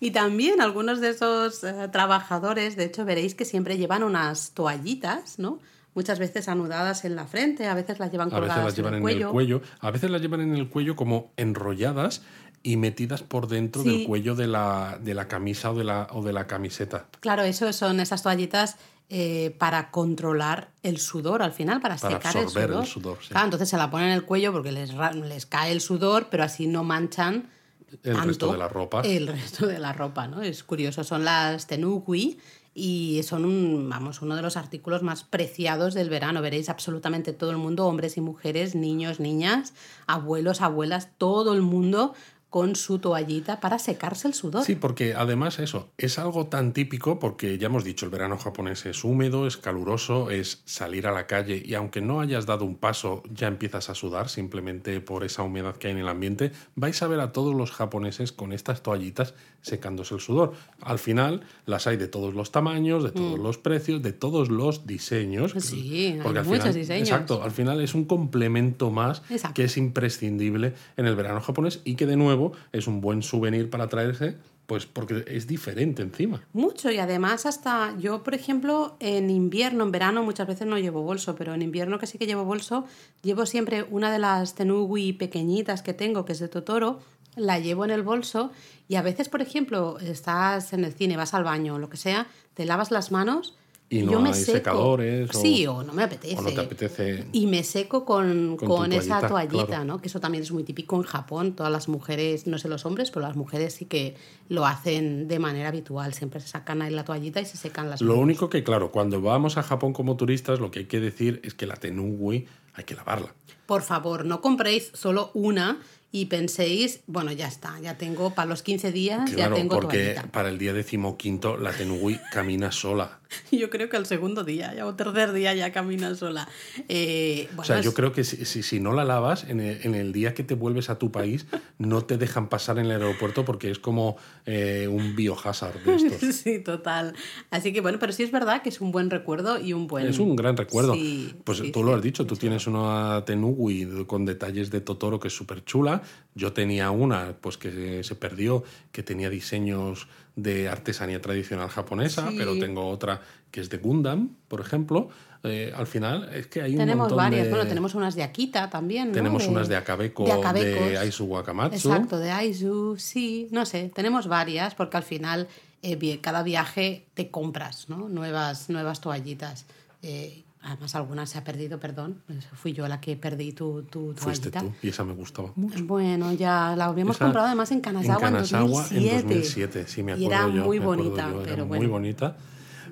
[0.00, 5.38] Y también algunos de esos eh, trabajadores, de hecho, veréis que siempre llevan unas toallitas,
[5.38, 5.58] ¿no?
[5.94, 8.94] Muchas veces anudadas en la frente, a veces las llevan A veces colgadas las llevan
[8.94, 9.60] en en el el cuello.
[9.80, 12.22] a veces las llevan en el cuello como enrolladas
[12.62, 13.98] y metidas por dentro Sí.
[13.98, 17.06] del cuello de la, de la camisa o de la, o de la camiseta.
[17.20, 18.76] Claro, eso son esas toallitas
[19.10, 22.86] eh, para controlar el sudor al final, para, Para secar absorber el el sudor.
[22.86, 23.28] sudor, sí.
[23.28, 26.44] Claro, entonces se la ponen en el cuello porque les, les cae el sudor, pero
[26.44, 27.50] así no manchan
[27.90, 29.02] El tanto resto de la ropa.
[29.02, 30.40] El resto de la ropa, ¿no?
[30.40, 32.38] Es curioso, son las tenugui
[32.74, 36.42] y son vamos, uno de los artículos más preciados del verano.
[36.42, 39.74] Veréis absolutamente todo el mundo, hombres y mujeres, niños, niñas,
[40.06, 42.14] abuelos, abuelas, todo el mundo
[42.52, 44.62] con su toallita para secarse el sudor.
[44.62, 48.84] Sí, porque además eso es algo tan típico porque ya hemos dicho, el verano japonés
[48.84, 52.76] es húmedo, es caluroso, es salir a la calle y aunque no hayas dado un
[52.76, 57.02] paso ya empiezas a sudar simplemente por esa humedad que hay en el ambiente, vais
[57.02, 59.32] a ver a todos los japoneses con estas toallitas
[59.62, 60.52] secándose el sudor.
[60.82, 64.86] Al final las hay de todos los tamaños, de todos los precios, de todos los
[64.86, 65.54] diseños.
[65.54, 65.60] Mm.
[65.60, 67.08] Sí, hay porque al muchos final- diseños.
[67.08, 69.54] Exacto, al final es un complemento más Exacto.
[69.54, 73.70] que es imprescindible en el verano japonés y que de nuevo es un buen souvenir
[73.70, 74.36] para traerse,
[74.66, 76.42] pues porque es diferente encima.
[76.52, 81.02] Mucho y además hasta yo, por ejemplo, en invierno, en verano muchas veces no llevo
[81.02, 82.84] bolso, pero en invierno que sí que llevo bolso,
[83.22, 87.00] llevo siempre una de las tenugui pequeñitas que tengo, que es de Totoro,
[87.36, 88.50] la llevo en el bolso
[88.88, 91.96] y a veces, por ejemplo, estás en el cine, vas al baño o lo que
[91.96, 93.56] sea, te lavas las manos
[93.88, 94.58] Y no yo me hay seco.
[94.58, 96.38] secadores o- Sí, o no me apetece.
[96.38, 97.26] O no te apetece.
[97.32, 99.84] Y me seco con, Con con, tu esa toallita, toallita, claro.
[99.84, 100.00] ¿no?
[100.00, 101.54] Que eso también es muy típico en Japón.
[101.54, 104.14] Todas las mujeres, no sé los hombres, pero las mujeres sí que
[104.48, 106.12] lo hacen de manera habitual.
[106.14, 108.22] Siempre se sacan ahí la toallita y se secan las Lo manos.
[108.24, 111.54] único que, claro, cuando vamos a Japón como turistas, lo que hay que decir es
[111.54, 113.34] que la tenugui hay que lavarla.
[113.66, 115.78] Por favor, no compréis solo una
[116.12, 119.98] y penséis, bueno, ya está, ya tengo para los 15 días, Claro, ya tengo porque
[120.14, 120.26] toallita.
[120.30, 123.18] para el día decimoquinto la tenugui camina sola.
[123.50, 126.48] Yo creo que el segundo día ya, o tercer día ya camina sola.
[126.88, 129.80] Eh, bueno, O sea, yo creo que si, si, si no la lavas, en el,
[129.82, 131.46] en el día que te vuelves a tu país,
[131.78, 134.16] no te dejan pasar en el aeropuerto porque es como
[134.46, 136.34] eh, un biohazard de estos.
[136.36, 137.14] Sí, total.
[137.50, 140.06] Así que bueno, pero sí es verdad que es un buen recuerdo y un buen...
[140.06, 140.94] Es un gran recuerdo.
[140.94, 144.80] Sí, pues sí, tú sí, lo has dicho, tú tienes una Tenugui con detalles de
[144.80, 146.02] Totoro que es súper chula.
[146.34, 152.36] Yo tenía una pues que se perdió, que tenía diseños de artesanía tradicional japonesa, Sí.
[152.38, 153.20] pero tengo otra
[153.50, 155.10] que es de Gundam, por ejemplo.
[155.44, 157.44] Eh, al final es que hay un Tenemos montón varias.
[157.44, 159.08] de- Bueno, tenemos unas de Akita también.
[159.08, 159.14] ¿no?
[159.14, 160.98] tenemos De- unas de Akabeko, de de.
[160.98, 161.90] Aizu Wakamatsu.
[161.90, 165.48] Exacto, de Aizu, sí, no sé, tenemos varias porque al final
[165.82, 168.08] eh, cada viaje te compras ¿no?
[168.08, 169.66] nuevas, nuevas toallitas.
[170.02, 174.14] Eh, además algunas se ha perdido, perdón, pues fui yo la que perdí tu, tu
[174.16, 174.60] Fuiste toallita.
[174.60, 175.84] tú y esa me gustaba mucho.
[175.84, 179.16] Bueno, ya la habíamos Esa- comprado además en Kanazawa en, en Kanazawa 2007.
[179.16, 181.92] en 2007, sí, me Y acuerdo era yo, muy bonita, yo, era pero muy bueno.
[181.92, 182.36] bonita.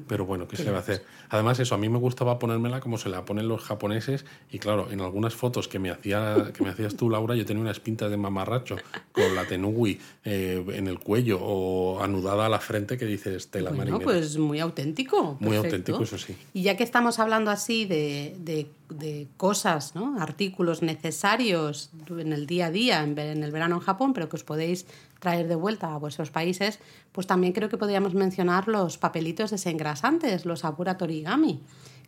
[0.08, 1.04] Pero bueno, ¿qué se va a hacer?
[1.28, 4.24] Además, eso, a mí me gustaba ponérmela como se la ponen los japoneses.
[4.50, 7.62] Y claro, en algunas fotos que me, hacía, que me hacías tú, Laura, yo tenía
[7.62, 8.76] unas pintas de mamarracho
[9.12, 13.70] con la tenugui eh, en el cuello o anudada a la frente que dices tela
[13.70, 14.04] Bueno, marinera.
[14.04, 15.36] pues muy auténtico.
[15.40, 15.66] Muy perfecto.
[15.66, 16.36] auténtico, eso sí.
[16.54, 20.20] Y ya que estamos hablando así de, de- de cosas, ¿no?
[20.20, 24.42] artículos necesarios en el día a día, en el verano en Japón, pero que os
[24.44, 24.84] podéis
[25.20, 26.80] traer de vuelta a vuestros países,
[27.12, 31.60] pues también creo que podríamos mencionar los papelitos desengrasantes, los Abura Torigami,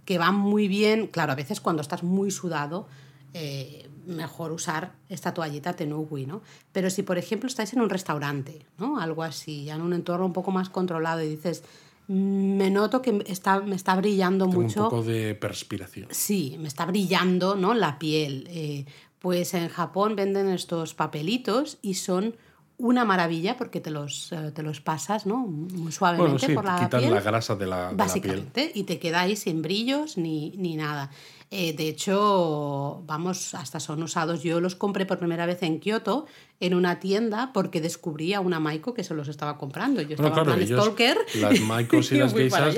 [0.04, 2.88] que van muy bien, claro, a veces cuando estás muy sudado,
[3.34, 6.42] eh, mejor usar esta toallita Tenugui, ¿no?
[6.72, 8.98] Pero si, por ejemplo, estáis en un restaurante, ¿no?
[8.98, 11.62] Algo así, ya en un entorno un poco más controlado y dices,
[12.08, 14.84] "Mm, me noto que está, me está brillando Tengo mucho.
[14.84, 16.08] un poco de perspiración.
[16.10, 17.74] Sí, me está brillando ¿no?
[17.74, 18.48] la piel.
[18.50, 18.86] Eh,
[19.20, 22.34] pues en Japón venden estos papelitos y son
[22.82, 25.38] una maravilla porque te los, eh, te los pasas ¿no?
[25.38, 27.14] muy suavemente Bueno, sí, por la quitan piel.
[27.14, 27.96] la grasa de la, de la piel.
[27.96, 31.10] Básicamente, y te queda ahí sin brillos ni, ni nada.
[31.54, 34.42] Eh, de hecho, vamos, hasta son usados.
[34.42, 36.24] Yo los compré por primera vez en Kioto
[36.60, 40.00] en una tienda porque descubrí a una Maiko que se los estaba comprando.
[40.00, 41.18] Yo Bueno, estaba claro, en stalker.
[41.40, 42.74] las maicos y las geisas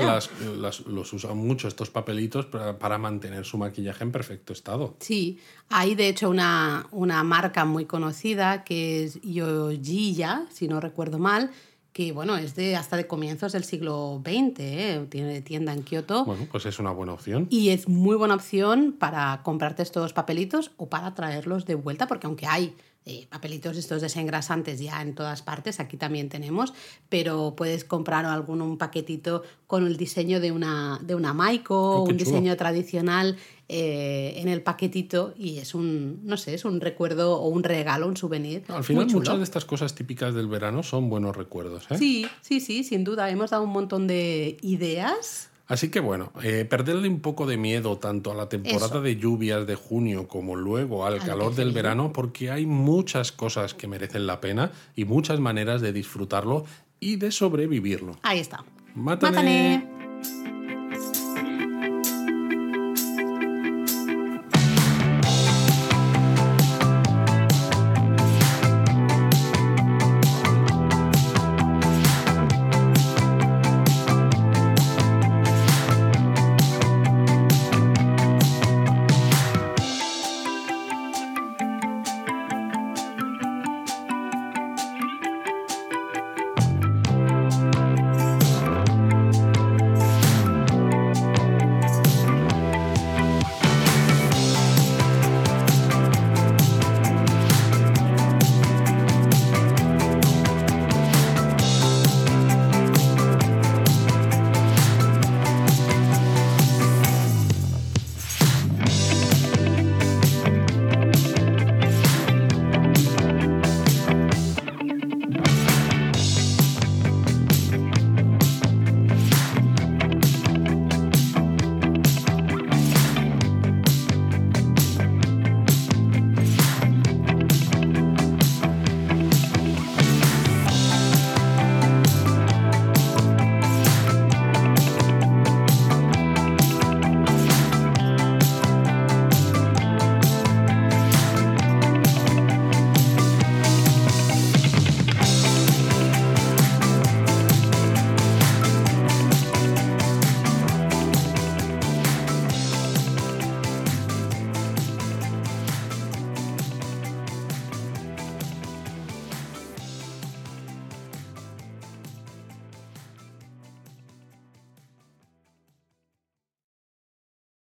[0.58, 4.96] las- los usan mucho estos papelitos para, para mantener su maquillaje en perfecto estado.
[4.98, 11.20] Sí, hay de hecho una, una marca muy conocida que es Yojiya, si no recuerdo
[11.20, 11.50] mal,
[11.94, 15.06] que bueno, es de hasta de comienzos del siglo XX, ¿eh?
[15.08, 16.24] tiene tienda en Kioto.
[16.24, 17.46] Bueno, pues es una buena opción.
[17.50, 22.26] Y es muy buena opción para comprarte estos papelitos o para traerlos de vuelta, porque
[22.26, 22.74] aunque hay
[23.06, 26.74] eh, papelitos estos desengrasantes ya en todas partes, aquí también tenemos,
[27.08, 32.00] pero puedes comprar algún un paquetito con el diseño de una, de una Maiko, Oh,
[32.00, 32.18] un chulo.
[32.18, 33.36] diseño tradicional
[33.68, 38.06] eh, en el paquetito y es un, no sé, es un recuerdo o un regalo,
[38.06, 38.64] un souvenir.
[38.68, 41.86] Al final, muchas de estas cosas típicas del verano son buenos recuerdos.
[41.90, 41.98] ¿eh?
[41.98, 43.30] Sí, sí, sí, sin duda.
[43.30, 45.50] Hemos dado un montón de ideas.
[45.66, 49.00] Así que bueno, eh, perderle un poco de miedo tanto a la temporada Eso.
[49.00, 53.72] de lluvias de junio como luego al Al calor del verano, porque hay muchas cosas
[53.72, 56.66] que merecen la pena y muchas maneras de disfrutarlo
[57.00, 58.18] y de sobrevivirlo.
[58.22, 58.62] Ahí está.
[58.94, 59.32] ¡Mátane!
[59.32, 59.93] ¡Mátane!